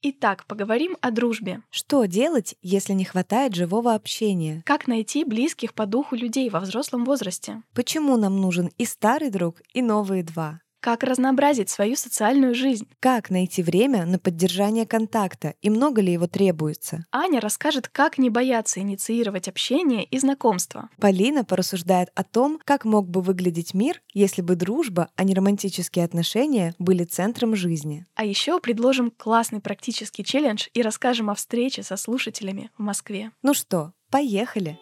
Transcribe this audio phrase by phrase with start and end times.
[0.00, 1.62] Итак, поговорим о дружбе.
[1.70, 4.62] Что делать, если не хватает живого общения?
[4.64, 7.64] Как найти близких по духу людей во взрослом возрасте?
[7.74, 10.60] Почему нам нужен и старый друг, и новые два?
[10.80, 12.88] Как разнообразить свою социальную жизнь?
[13.00, 17.04] Как найти время на поддержание контакта и много ли его требуется?
[17.10, 20.88] Аня расскажет, как не бояться инициировать общение и знакомство.
[21.00, 26.04] Полина порассуждает о том, как мог бы выглядеть мир, если бы дружба, а не романтические
[26.04, 28.06] отношения были центром жизни.
[28.14, 33.32] А еще предложим классный практический челлендж и расскажем о встрече со слушателями в Москве.
[33.42, 34.78] Ну что, поехали!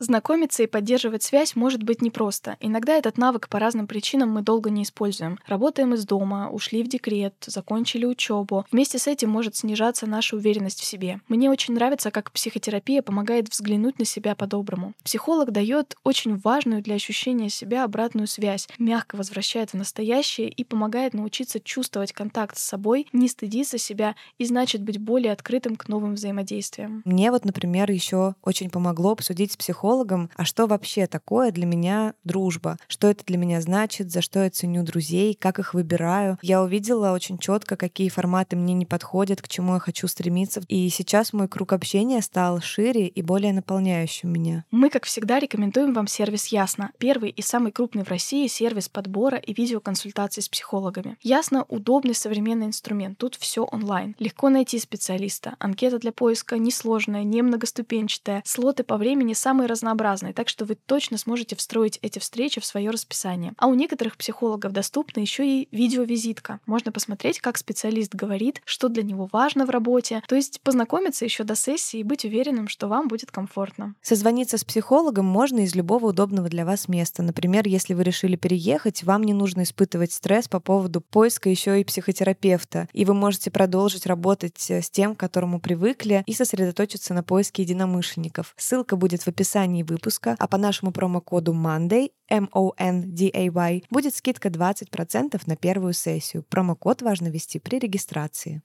[0.00, 2.56] Знакомиться и поддерживать связь может быть непросто.
[2.60, 5.40] Иногда этот навык по разным причинам мы долго не используем.
[5.48, 8.64] Работаем из дома, ушли в декрет, закончили учебу.
[8.70, 11.20] Вместе с этим может снижаться наша уверенность в себе.
[11.26, 14.94] Мне очень нравится, как психотерапия помогает взглянуть на себя по-доброму.
[15.02, 21.12] Психолог дает очень важную для ощущения себя обратную связь, мягко возвращает в настоящее и помогает
[21.12, 26.14] научиться чувствовать контакт с собой, не стыдиться себя и значит быть более открытым к новым
[26.14, 27.02] взаимодействиям.
[27.04, 31.64] Мне вот, например, еще очень помогло обсудить с психологом психологом, а что вообще такое для
[31.64, 36.38] меня дружба, что это для меня значит, за что я ценю друзей, как их выбираю.
[36.42, 40.60] Я увидела очень четко, какие форматы мне не подходят, к чему я хочу стремиться.
[40.68, 44.64] И сейчас мой круг общения стал шире и более наполняющим меня.
[44.70, 46.90] Мы, как всегда, рекомендуем вам сервис Ясно.
[46.98, 51.16] Первый и самый крупный в России сервис подбора и видеоконсультаций с психологами.
[51.22, 53.16] Ясно— удобный современный инструмент.
[53.16, 54.14] Тут все онлайн.
[54.18, 55.56] Легко найти специалиста.
[55.58, 58.42] Анкета для поиска несложная, не многоступенчатая.
[58.44, 62.90] Слоты по времени самые разнообразные, так что вы точно сможете встроить эти встречи в свое
[62.90, 63.52] расписание.
[63.56, 66.60] А у некоторых психологов доступна еще и видеовизитка.
[66.66, 71.44] Можно посмотреть, как специалист говорит, что для него важно в работе, то есть познакомиться еще
[71.44, 73.94] до сессии и быть уверенным, что вам будет комфортно.
[74.02, 77.22] Созвониться с психологом можно из любого удобного для вас места.
[77.22, 81.84] Например, если вы решили переехать, вам не нужно испытывать стресс по поводу поиска еще и
[81.84, 87.22] психотерапевта, и вы можете продолжить работать э, с тем, к которому привыкли, и сосредоточиться на
[87.22, 88.54] поиске единомышленников.
[88.56, 95.40] Ссылка будет в описании описании выпуска, а по нашему промокоду MONDAY, M-O-N-D-A-Y, будет скидка 20%
[95.46, 96.42] на первую сессию.
[96.42, 98.62] Промокод важно ввести при регистрации.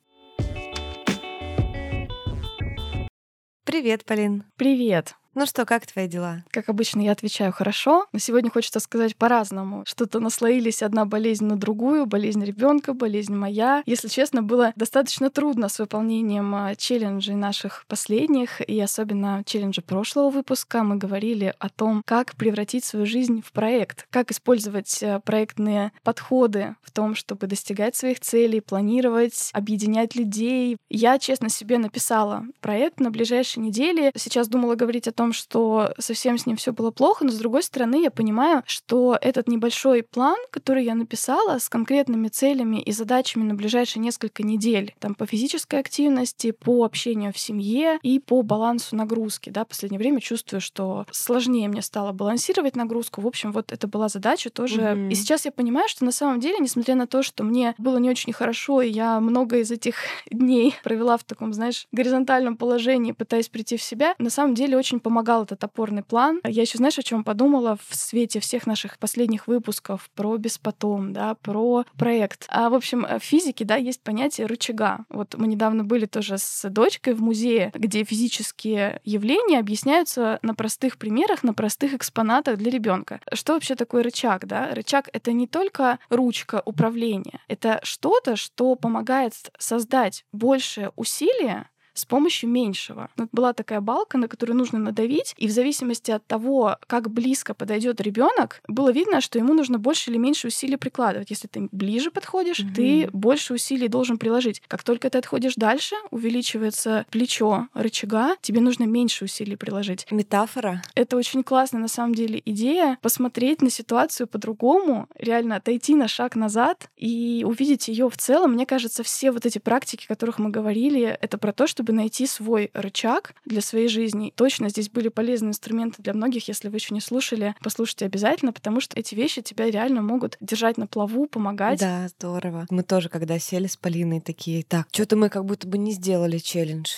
[3.66, 4.44] Привет, Полин.
[4.56, 5.16] Привет.
[5.35, 6.44] Ну что, как твои дела?
[6.51, 9.83] Как обычно, я отвечаю хорошо, но сегодня хочется сказать по-разному.
[9.88, 13.81] Что-то наслоились одна болезнь на другую, болезнь ребенка, болезнь моя.
[13.88, 20.29] Если честно, было достаточно трудно с выполнением а, челленджей наших последних, и особенно челленджа прошлого
[20.29, 20.83] выпуска.
[20.83, 26.75] Мы говорили о том, как превратить свою жизнь в проект, как использовать а, проектные подходы
[26.83, 30.77] в том, чтобы достигать своих целей, планировать, объединять людей.
[30.91, 34.11] Я, честно, себе написала проект на ближайшие недели.
[34.16, 37.38] Сейчас думала говорить о том, том, что совсем с ним все было плохо, но с
[37.38, 42.91] другой стороны я понимаю, что этот небольшой план, который я написала с конкретными целями и
[42.91, 48.41] задачами на ближайшие несколько недель, там по физической активности, по общению в семье и по
[48.41, 53.22] балансу нагрузки, да, в последнее время чувствую, что сложнее мне стало балансировать нагрузку.
[53.22, 54.81] В общем, вот это была задача тоже.
[54.81, 55.09] Mm-hmm.
[55.09, 58.09] И сейчас я понимаю, что на самом деле, несмотря на то, что мне было не
[58.09, 59.95] очень хорошо, и я много из этих
[60.31, 65.00] дней провела в таком, знаешь, горизонтальном положении, пытаясь прийти в себя, на самом деле очень
[65.00, 66.41] помогало помогал этот опорный план.
[66.44, 71.35] Я еще, знаешь, о чем подумала в свете всех наших последних выпусков про беспотом, да,
[71.35, 72.47] про проект.
[72.50, 75.06] А, в общем, в физике, да, есть понятие рычага.
[75.09, 80.97] Вот мы недавно были тоже с дочкой в музее, где физические явления объясняются на простых
[80.97, 83.19] примерах, на простых экспонатах для ребенка.
[83.34, 84.73] Что вообще такое рычаг, да?
[84.73, 92.49] Рычаг— это не только ручка управления, это что-то, что помогает создать большее усилие с помощью
[92.49, 93.09] меньшего.
[93.17, 97.53] Вот была такая балка, на которую нужно надавить, и в зависимости от того, как близко
[97.53, 101.29] подойдет ребенок, было видно, что ему нужно больше или меньше усилий прикладывать.
[101.29, 102.75] Если ты ближе подходишь, mm-hmm.
[102.75, 104.61] ты больше усилий должен приложить.
[104.67, 110.05] Как только ты отходишь дальше, увеличивается плечо рычага, тебе нужно меньше усилий приложить.
[110.11, 110.81] Метафора.
[110.96, 116.35] Это очень классная на самом деле идея посмотреть на ситуацию по-другому, реально отойти на шаг
[116.35, 118.53] назад и увидеть ее в целом.
[118.53, 121.97] Мне кажется, все вот эти практики, о которых мы говорили, это про то, что чтобы
[121.97, 124.32] найти свой рычаг для своей жизни.
[124.35, 126.47] Точно здесь были полезные инструменты для многих.
[126.47, 130.78] Если вы еще не слушали, послушайте обязательно, потому что эти вещи тебя реально могут держать
[130.78, 131.82] на плаву, помогать.
[131.82, 132.68] Да, здорово.
[132.70, 136.38] Мы тоже, когда сели с Полиной, такие, так, что-то мы как будто бы не сделали
[136.38, 136.94] челлендж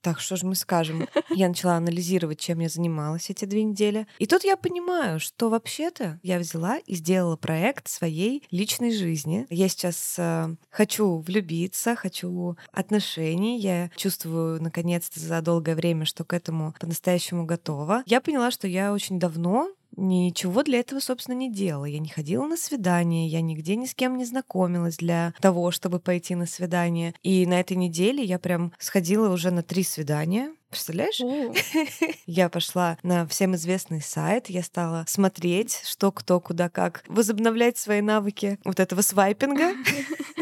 [0.00, 1.08] так, что же мы скажем?
[1.30, 4.06] Я начала анализировать, чем я занималась эти две недели.
[4.18, 9.46] И тут я понимаю, что вообще-то я взяла и сделала проект своей личной жизни.
[9.50, 13.58] Я сейчас э, хочу влюбиться, хочу отношений.
[13.58, 18.02] Я чувствую, наконец-то, за долгое время, что к этому по-настоящему готова.
[18.06, 21.84] Я поняла, что я очень давно ничего для этого, собственно, не делала.
[21.84, 25.98] Я не ходила на свидание, я нигде ни с кем не знакомилась для того, чтобы
[25.98, 27.14] пойти на свидание.
[27.22, 30.52] И на этой неделе я прям сходила уже на три свидания.
[30.70, 31.20] Представляешь?
[32.26, 38.02] Я пошла на всем известный сайт, я стала смотреть, что, кто, куда, как, возобновлять свои
[38.02, 39.72] навыки вот этого свайпинга.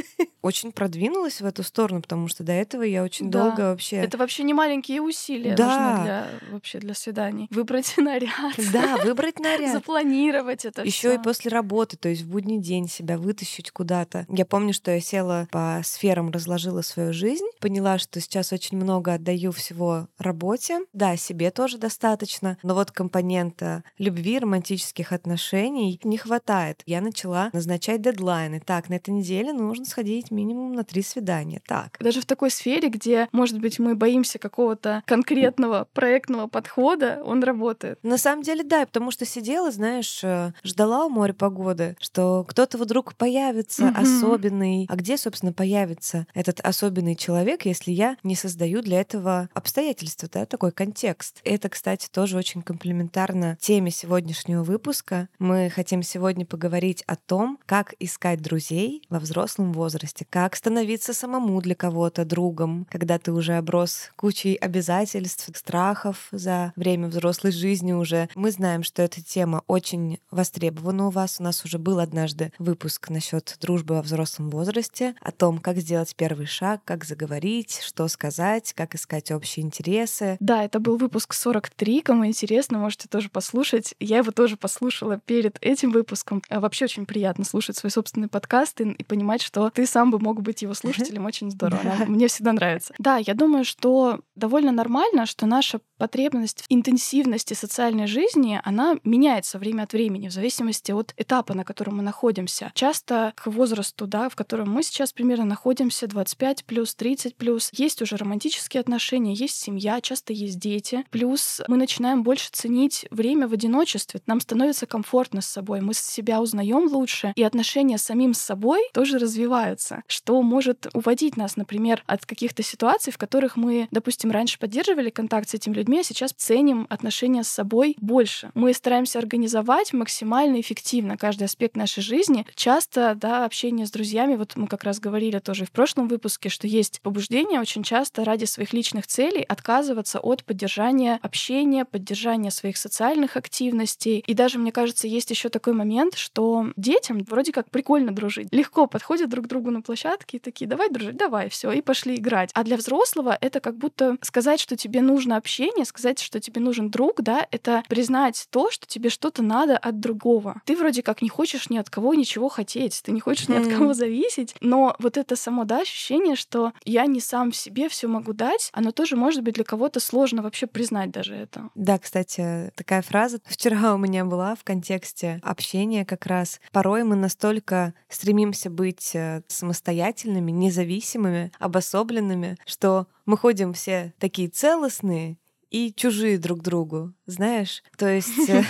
[0.47, 3.43] очень продвинулась в эту сторону, потому что до этого я очень да.
[3.43, 3.97] долго вообще...
[3.97, 5.67] Это вообще не маленькие усилия да.
[5.67, 7.49] нужны для, вообще для свиданий.
[7.51, 8.55] Выбрать наряд.
[8.73, 9.73] Да, выбрать наряд.
[9.73, 14.27] Запланировать это Еще и после работы, то есть в будний день себя вытащить куда-то.
[14.29, 19.15] Я помню, что я села по сферам, разложила свою жизнь, поняла, что сейчас очень много
[19.15, 20.81] отдаю всего работе.
[20.93, 26.83] Да, себе тоже достаточно, но вот компонента любви, романтических отношений не хватает.
[26.87, 28.61] Я начала назначать дедлайны.
[28.61, 31.61] Так, на этой неделе нужно сходить минимум на три свидания.
[31.67, 31.97] Так.
[32.01, 37.99] Даже в такой сфере, где, может быть, мы боимся какого-то конкретного проектного подхода, он работает.
[38.03, 42.79] На самом деле, да, потому что сидела, знаешь, э, ждала у моря погоды, что кто-то
[42.79, 44.01] вдруг появится угу.
[44.01, 44.87] особенный.
[44.89, 50.45] А где, собственно, появится этот особенный человек, если я не создаю для этого обстоятельства, да,
[50.45, 51.41] такой контекст.
[51.45, 55.29] Это, кстати, тоже очень комплементарно теме сегодняшнего выпуска.
[55.39, 61.61] Мы хотим сегодня поговорить о том, как искать друзей во взрослом возрасте, как становиться самому
[61.61, 68.29] для кого-то другом, когда ты уже оброс кучей обязательств, страхов за время взрослой жизни уже.
[68.35, 71.37] Мы знаем, что эта тема очень востребована у вас.
[71.39, 76.15] У нас уже был однажды выпуск насчет дружбы во взрослом возрасте, о том, как сделать
[76.17, 80.37] первый шаг, как заговорить, что сказать, как искать общие интересы.
[80.41, 82.03] Да, это был выпуск 43.
[82.03, 83.95] Кому интересно, можете тоже послушать.
[84.01, 86.43] Я его тоже послушала перед этим выпуском.
[86.49, 90.19] А вообще очень приятно слушать свой собственный подкаст и, и понимать, что ты сам бы
[90.19, 91.27] мог быть его слушателем.
[91.27, 92.05] Очень здорово.
[92.07, 92.95] Мне всегда нравится.
[92.99, 99.59] Да, я думаю, что довольно нормально, что наша потребность в интенсивности социальной жизни, она меняется
[99.59, 102.71] время от времени в зависимости от этапа, на котором мы находимся.
[102.75, 108.03] Часто к возрасту, да, в котором мы сейчас примерно находимся, 25 плюс, 30 плюс, есть
[108.03, 111.05] уже романтические отношения, есть семья, часто есть дети.
[111.11, 114.21] Плюс мы начинаем больше ценить время в одиночестве.
[114.27, 119.19] Нам становится комфортно с собой, мы себя узнаем лучше, и отношения с самим собой тоже
[119.19, 125.11] развиваются, что может уводить нас, например, от каких-то ситуаций, в которых мы, допустим, раньше поддерживали
[125.11, 128.51] контакт с этим людьми, людьми, а сейчас ценим отношения с собой больше.
[128.55, 132.45] Мы стараемся организовать максимально эффективно каждый аспект нашей жизни.
[132.55, 136.67] Часто, да, общение с друзьями, вот мы как раз говорили тоже в прошлом выпуске, что
[136.67, 143.37] есть побуждение очень часто ради своих личных целей отказываться от поддержания общения, поддержания своих социальных
[143.37, 144.25] активностей.
[144.27, 148.49] И даже, мне кажется, есть еще такой момент, что детям вроде как прикольно дружить.
[148.53, 152.17] Легко подходят друг к другу на площадке и такие, давай дружить, давай, все, и пошли
[152.17, 152.51] играть.
[152.55, 156.91] А для взрослого это как будто сказать, что тебе нужно общение, сказать, что тебе нужен
[156.91, 160.61] друг, да, это признать то, что тебе что-то надо от другого.
[160.65, 163.69] Ты вроде как не хочешь ни от кого ничего хотеть, ты не хочешь ни от
[163.69, 168.33] кого зависеть, но вот это само, да, ощущение, что я не сам себе все могу
[168.33, 171.71] дать, оно тоже может быть для кого-то сложно вообще признать даже это.
[171.75, 176.61] Да, кстати, такая фраза вчера у меня была в контексте общения как раз.
[176.73, 179.43] Порой мы настолько стремимся быть э,
[179.77, 185.37] самостоятельными, независимыми, обособленными, что мы ходим все такие целостные
[185.77, 188.49] и чужие друг другу знаешь, то есть...
[188.49, 188.63] Э,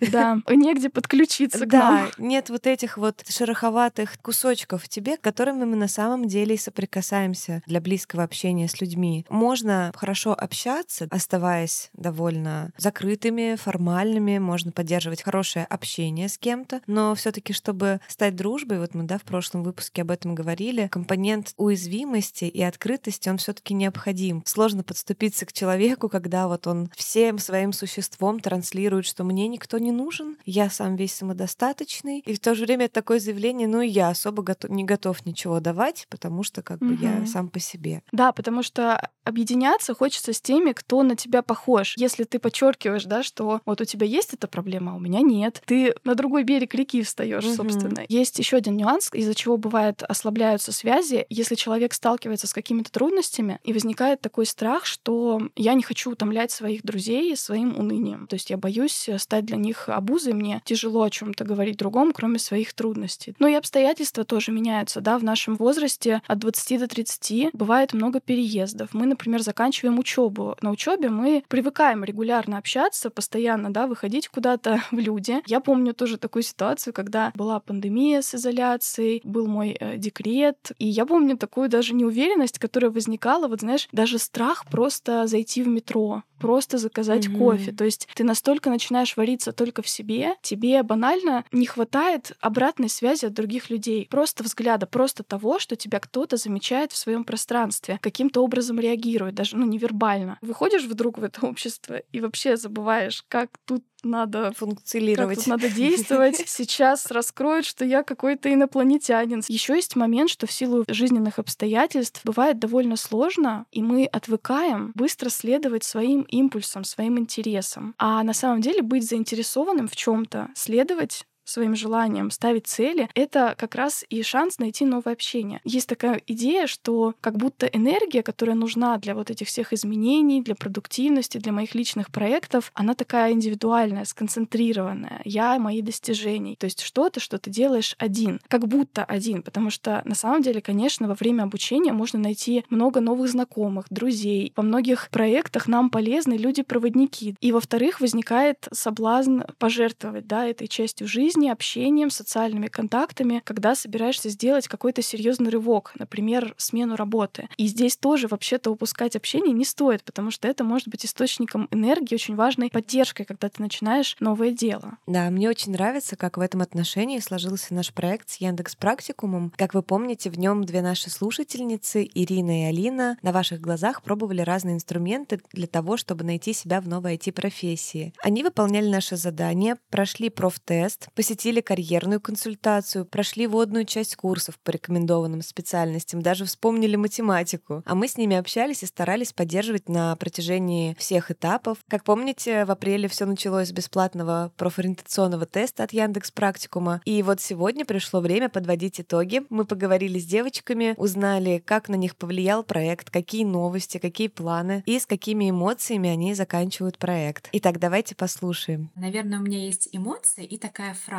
[0.10, 1.68] да, негде подключиться к.
[1.68, 6.58] Да, нет вот этих вот шероховатых кусочков в тебе, которыми мы на самом деле и
[6.58, 9.24] соприкасаемся для близкого общения с людьми.
[9.30, 17.30] Можно хорошо общаться, оставаясь довольно закрытыми, формальными, можно поддерживать хорошее общение с кем-то, но все
[17.30, 22.44] таки чтобы стать дружбой, вот мы, да, в прошлом выпуске об этом говорили, компонент уязвимости
[22.44, 24.42] и открытости, он все таки необходим.
[24.46, 29.92] Сложно подступиться к человеку, когда вот он всем своим существом транслирует, что мне никто не
[29.92, 32.22] нужен, я сам весь самодостаточный.
[32.26, 35.60] И в то же время это такое заявление, ну, я особо готов, не готов ничего
[35.60, 38.02] давать, потому что как бы я сам по себе.
[38.12, 41.94] Да, потому что объединяться хочется с теми, кто на тебя похож.
[41.96, 45.62] Если ты подчеркиваешь, да, что вот у тебя есть эта проблема, а у меня нет,
[45.66, 47.54] ты на другой берег реки встаешь, угу.
[47.54, 48.04] собственно.
[48.08, 53.60] Есть еще один нюанс, из-за чего бывает ослабляются связи, если человек сталкивается с какими-то трудностями
[53.62, 58.28] и возникает такой страх, что я не хочу там утомлять своих друзей своим унынием.
[58.28, 62.12] То есть я боюсь стать для них обузой, мне тяжело о чем то говорить другому,
[62.12, 63.34] кроме своих трудностей.
[63.40, 68.20] Ну и обстоятельства тоже меняются, да, в нашем возрасте от 20 до 30 бывает много
[68.20, 68.90] переездов.
[68.92, 70.56] Мы, например, заканчиваем учебу.
[70.62, 75.42] На учебе мы привыкаем регулярно общаться, постоянно, да, выходить куда-то в люди.
[75.46, 80.86] Я помню тоже такую ситуацию, когда была пандемия с изоляцией, был мой э, декрет, и
[80.86, 86.19] я помню такую даже неуверенность, которая возникала, вот знаешь, даже страх просто зайти в метро,
[86.38, 87.38] просто заказать mm-hmm.
[87.38, 87.72] кофе.
[87.72, 93.26] То есть ты настолько начинаешь вариться только в себе, тебе банально не хватает обратной связи
[93.26, 98.42] от других людей, просто взгляда, просто того, что тебя кто-то замечает в своем пространстве, каким-то
[98.42, 100.38] образом реагирует, даже ну невербально.
[100.40, 106.42] Выходишь вдруг в это общество и вообще забываешь, как тут надо функционировать, надо действовать.
[106.46, 109.42] Сейчас раскроют, что я какой-то инопланетянин.
[109.48, 115.30] Еще есть момент, что в силу жизненных обстоятельств бывает довольно сложно, и мы отвыкаем быстро
[115.30, 117.94] следовать своим импульсам, своим интересам.
[117.98, 123.74] А на самом деле быть заинтересованным в чем-то, следовать своим желаниям, ставить цели, это как
[123.74, 125.60] раз и шанс найти новое общение.
[125.64, 130.54] Есть такая идея, что как будто энергия, которая нужна для вот этих всех изменений, для
[130.54, 135.22] продуктивности, для моих личных проектов, она такая индивидуальная, сконцентрированная.
[135.24, 136.56] Я, мои достижения.
[136.56, 140.60] То есть что-то, что ты делаешь один, как будто один, потому что на самом деле,
[140.60, 144.52] конечно, во время обучения можно найти много новых знакомых, друзей.
[144.56, 147.34] Во многих проектах нам полезны люди-проводники.
[147.40, 154.30] И, во-вторых, возникает соблазн пожертвовать да, этой частью жизни, жизни, общением, социальными контактами, когда собираешься
[154.30, 157.48] сделать какой-то серьезный рывок, например, смену работы.
[157.56, 162.14] И здесь тоже вообще-то упускать общение не стоит, потому что это может быть источником энергии,
[162.16, 164.98] очень важной поддержкой, когда ты начинаешь новое дело.
[165.06, 169.52] Да, мне очень нравится, как в этом отношении сложился наш проект с Яндекс Практикумом.
[169.56, 174.40] Как вы помните, в нем две наши слушательницы, Ирина и Алина, на ваших глазах пробовали
[174.40, 178.12] разные инструменты для того, чтобы найти себя в новой IT-профессии.
[178.20, 185.42] Они выполняли наши задания, прошли профтест, посетили карьерную консультацию, прошли водную часть курсов по рекомендованным
[185.42, 187.82] специальностям, даже вспомнили математику.
[187.84, 191.76] А мы с ними общались и старались поддерживать на протяжении всех этапов.
[191.88, 197.02] Как помните, в апреле все началось с бесплатного профориентационного теста от Яндекс Практикума.
[197.04, 199.42] И вот сегодня пришло время подводить итоги.
[199.50, 204.98] Мы поговорили с девочками, узнали, как на них повлиял проект, какие новости, какие планы и
[204.98, 207.50] с какими эмоциями они заканчивают проект.
[207.52, 208.90] Итак, давайте послушаем.
[208.94, 211.09] Наверное, у меня есть эмоции и такая фраза.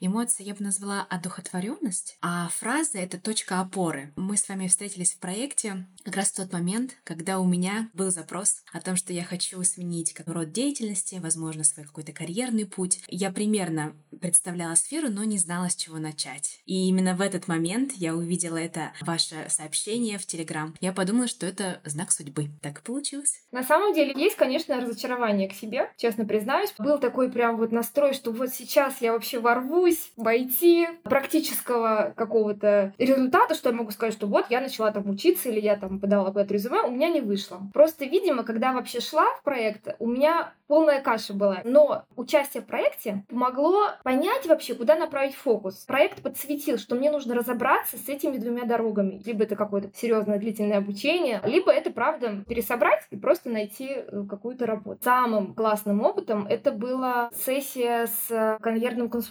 [0.00, 4.12] Эмоция я бы назвала одухотворенность, а фраза— это точка опоры.
[4.16, 8.10] Мы с вами встретились в проекте как раз в тот момент, когда у меня был
[8.10, 13.00] запрос о том, что я хочу сменить как род деятельности, возможно, свой какой-то карьерный путь.
[13.08, 16.60] Я примерно представляла сферу, но не знала, с чего начать.
[16.64, 20.76] И именно в этот момент я увидела это ваше сообщение в Телеграм.
[20.80, 22.50] Я подумала, что это знак судьбы.
[22.62, 23.42] Так и получилось.
[23.50, 26.72] На самом деле есть, конечно, разочарование к себе, честно признаюсь.
[26.78, 33.54] Был такой прям вот настрой, что вот сейчас я вообще ворвусь войти практического какого-то результата,
[33.54, 36.54] что я могу сказать, что вот я начала там учиться или я там подала это
[36.54, 37.60] резюме, у меня не вышло.
[37.72, 41.62] Просто, видимо, когда вообще шла в проект, у меня полная каша была.
[41.64, 45.84] Но участие в проекте помогло понять вообще, куда направить фокус.
[45.84, 49.20] Проект подсветил, что мне нужно разобраться с этими двумя дорогами.
[49.26, 54.66] Либо это какое-то серьезное длительное обучение, либо это, правда, пересобрать и просто найти э, какую-то
[54.66, 55.00] работу.
[55.02, 59.29] Самым классным опытом это была сессия с карьерным консультантом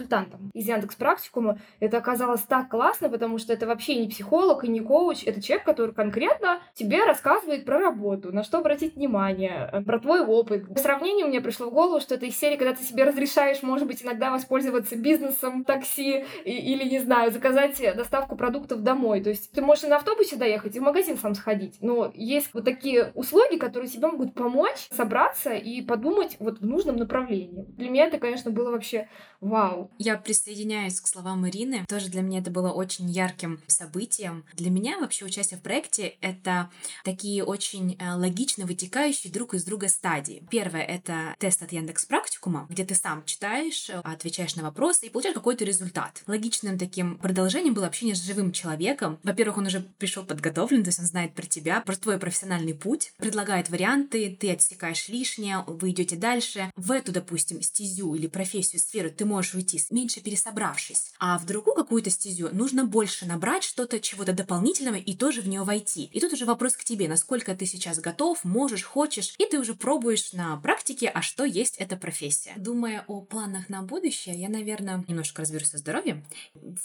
[0.54, 1.60] из Яндекс Практикума.
[1.80, 5.66] Это оказалось так классно, потому что это вообще не психолог и не коуч, это человек,
[5.66, 10.68] который конкретно тебе рассказывает про работу, на что обратить внимание, э, про твой опыт.
[10.68, 13.88] По сравнению мне пришло в голову, что это из серии, когда ты себе разрешаешь, может
[13.88, 19.22] быть, иногда воспользоваться бизнесом, такси и, или, не знаю, заказать доставку продуктов домой.
[19.22, 21.78] То есть ты можешь и на автобусе доехать, и в магазин сам сходить.
[21.82, 26.98] Но есть вот такие услуги, которые тебе могут помочь собраться и подумать вот в нужном
[26.98, 27.66] направлении.
[27.78, 29.08] Для меня это, конечно, было вообще
[29.42, 29.89] вау.
[29.98, 31.86] Я присоединяюсь к словам Ирины.
[31.88, 34.46] Тоже для меня это было очень ярким событием.
[34.54, 36.70] Для меня вообще участие в проекте— это
[37.04, 40.46] такие очень э, логично вытекающие друг из друга стадии.
[40.50, 45.10] Первое— это тест от Яндекс Практикума, где ты сам читаешь, э, отвечаешь на вопросы и
[45.10, 46.24] получаешь какой-то результат.
[46.28, 49.20] Логичным таким продолжением было общение с живым человеком.
[49.24, 53.14] Во-первых, он уже пришел подготовлен, то есть он знает про тебя, про твой профессиональный путь,
[53.18, 56.72] предлагает варианты, ты отсекаешь лишнее, вы идете дальше.
[56.76, 61.14] В эту, допустим, стезю или профессию, сферу ты можешь уйти, меньше пересобравшись.
[61.20, 65.64] А в другую какую-то стезю нужно больше набрать что-то, чего-то дополнительного и тоже в нее
[65.64, 66.06] войти.
[66.06, 69.74] И тут уже вопрос к тебе, насколько ты сейчас готов, можешь, хочешь, и ты уже
[69.76, 72.54] пробуешь на практике, а что есть эта профессия.
[72.58, 76.26] Думая о планах на будущее, я, наверное, немножко разберусь со здоровьем,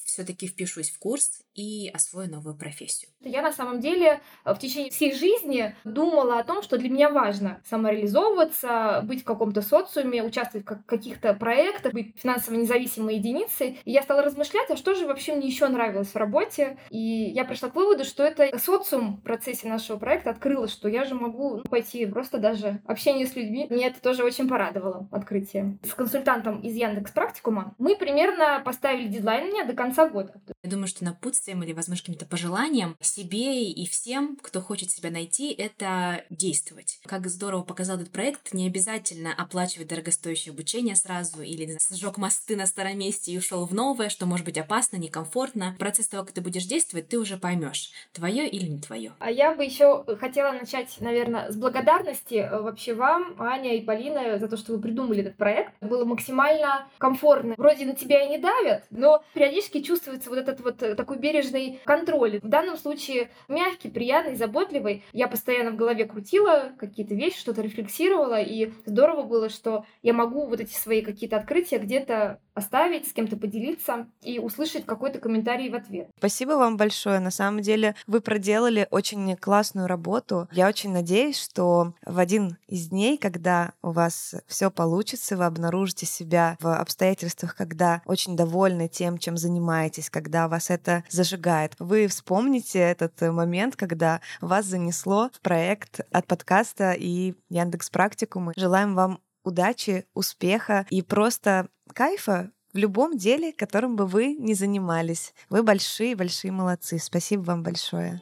[0.04, 3.10] все-таки впишусь в курс и освою новую профессию.
[3.20, 7.60] Я на самом деле в течение всей жизни думала о том, что для меня важно
[7.68, 13.78] самореализовываться, быть в каком-то социуме, участвовать в каких-то проектах, быть финансово независимой единицей.
[13.84, 16.78] И я стала размышлять, а что же вообще мне еще нравилось в работе.
[16.90, 21.04] И я пришла к выводу, что это социум в процессе нашего проекта открылось, что я
[21.04, 23.66] же могу пойти просто даже общение с людьми.
[23.70, 25.78] Мне это тоже очень порадовало, открытие.
[25.82, 30.34] С консультантом из Яндекс Практикума мы примерно поставили дедлайн мне до конца года.
[30.62, 35.52] Я думаю, что напутствием или, возможно, каким-то пожеланием себе и всем, кто хочет себя найти,
[35.52, 37.00] это действовать.
[37.04, 42.66] Как здорово показал этот проект, не обязательно оплачивать дорогостоящее обучение сразу или сжег мосты на
[42.74, 45.76] старом месте и ушел в новое, что может быть опасно, некомфортно.
[45.78, 49.12] Процесс того, как ты будешь действовать, ты уже поймешь, твое или не твое.
[49.20, 54.38] А я бы еще хотела начать, наверное, с благодарности э, вообще вам, Аня и Полина,
[54.38, 55.72] за то, что вы придумали этот проект.
[55.80, 57.54] Было максимально комфортно.
[57.56, 61.80] Вроде на тебя и не давят, но периодически чувствуется вот этот вот э, такой бережный
[61.84, 62.40] контроль.
[62.42, 65.04] В данном случае мягкий, приятный, заботливый.
[65.12, 70.46] Я постоянно в голове крутила какие-то вещи, что-то рефлексировала, и здорово было, что я могу
[70.46, 75.75] вот эти свои какие-то открытия где-то оставить, с кем-то поделиться и услышать какой-то комментарий в
[75.75, 76.08] ответ.
[76.18, 77.18] Спасибо вам большое.
[77.18, 80.49] На самом деле вы проделали очень классную работу.
[80.52, 86.06] Я очень надеюсь, что в один из дней, когда у вас все получится, вы обнаружите
[86.06, 91.75] себя в обстоятельствах, когда очень довольны тем, чем занимаетесь, когда вас это зажигает.
[91.78, 98.52] Вы вспомните этот момент, когда вас занесло в проект от подкаста и Яндекс Практикумы.
[98.56, 105.32] Желаем вам удачи, успеха и просто кайфа в любом деле, которым бы вы ни занимались.
[105.48, 106.98] Вы большие-большие молодцы.
[106.98, 108.20] Спасибо вам большое.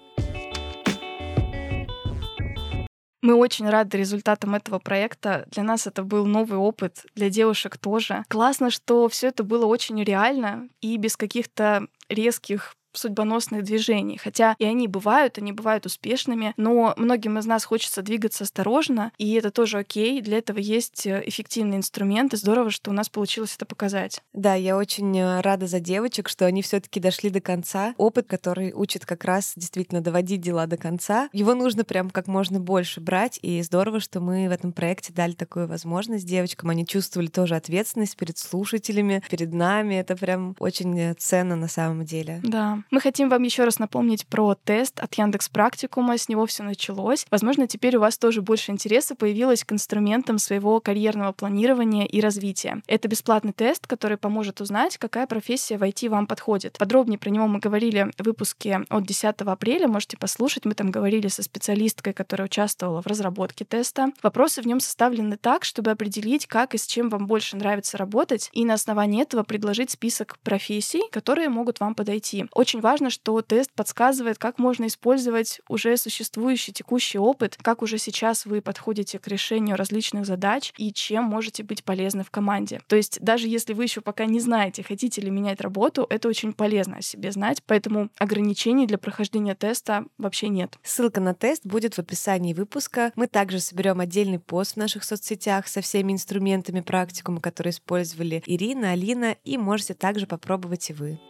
[3.23, 5.47] Мы очень рады результатам этого проекта.
[5.53, 8.25] Для нас это был новый опыт, для девушек тоже.
[8.29, 14.19] Классно, что все это было очень реально и без каких-то резких судьбоносных движений.
[14.19, 19.33] Хотя и они бывают, они бывают успешными, но многим из нас хочется двигаться осторожно, и
[19.35, 20.21] это тоже окей.
[20.21, 22.37] Для этого есть э, эффективные инструменты.
[22.37, 24.21] Здорово, что у нас получилось это показать.
[24.33, 27.95] Да, я очень э, рада за девочек, что они все-таки дошли до конца.
[27.97, 31.29] Опыт, который учит как раз действительно доводить дела до конца.
[31.33, 35.33] Его нужно прям как можно больше брать, и здорово, что мы в этом проекте дали
[35.33, 36.71] такую возможность девочкам.
[36.71, 39.95] Они чувствовали тоже ответственность перед слушателями, перед нами.
[39.95, 42.41] Это прям очень э, ценно на самом деле.
[42.43, 42.82] Да.
[42.91, 46.19] Мы хотим вам еще раз напомнить про тест от Яндекс Практикума.
[46.19, 47.27] С него все началось.
[47.31, 52.83] Возможно, теперь у вас тоже больше интереса появилось к инструментам своего карьерного планирования и развития.
[52.87, 56.77] Это бесплатный тест, который поможет узнать, какая профессия в IT вам подходит.
[56.79, 59.89] Подробнее про него мы говорили в выпуске от 10 апреля.
[59.89, 60.65] Можете послушать.
[60.65, 64.13] Мы там говорили со специалисткой, которая участвовала в разработке теста.
[64.23, 68.49] Вопросы в нем составлены так, чтобы определить, как и с чем вам больше нравится работать,
[68.53, 72.47] и на основании этого предложить список профессий, которые могут вам подойти.
[72.53, 77.99] Очень очень важно, что тест подсказывает, как можно использовать уже существующий текущий опыт, как уже
[77.99, 82.81] сейчас вы подходите к решению различных задач и чем можете быть полезны в команде.
[82.87, 86.55] То есть даже если вы еще пока не знаете, хотите ли менять работу, это очень
[86.55, 90.79] полезно о себе знать, поэтому ограничений для прохождения теста вообще нет.
[90.83, 93.13] Ссылка на тест будет в описании выпуска.
[93.17, 98.93] Мы также соберем отдельный пост в наших соцсетях со всеми инструментами практикума, которые использовали Ирина,
[98.93, 101.21] Алина, и можете также попробовать и вы.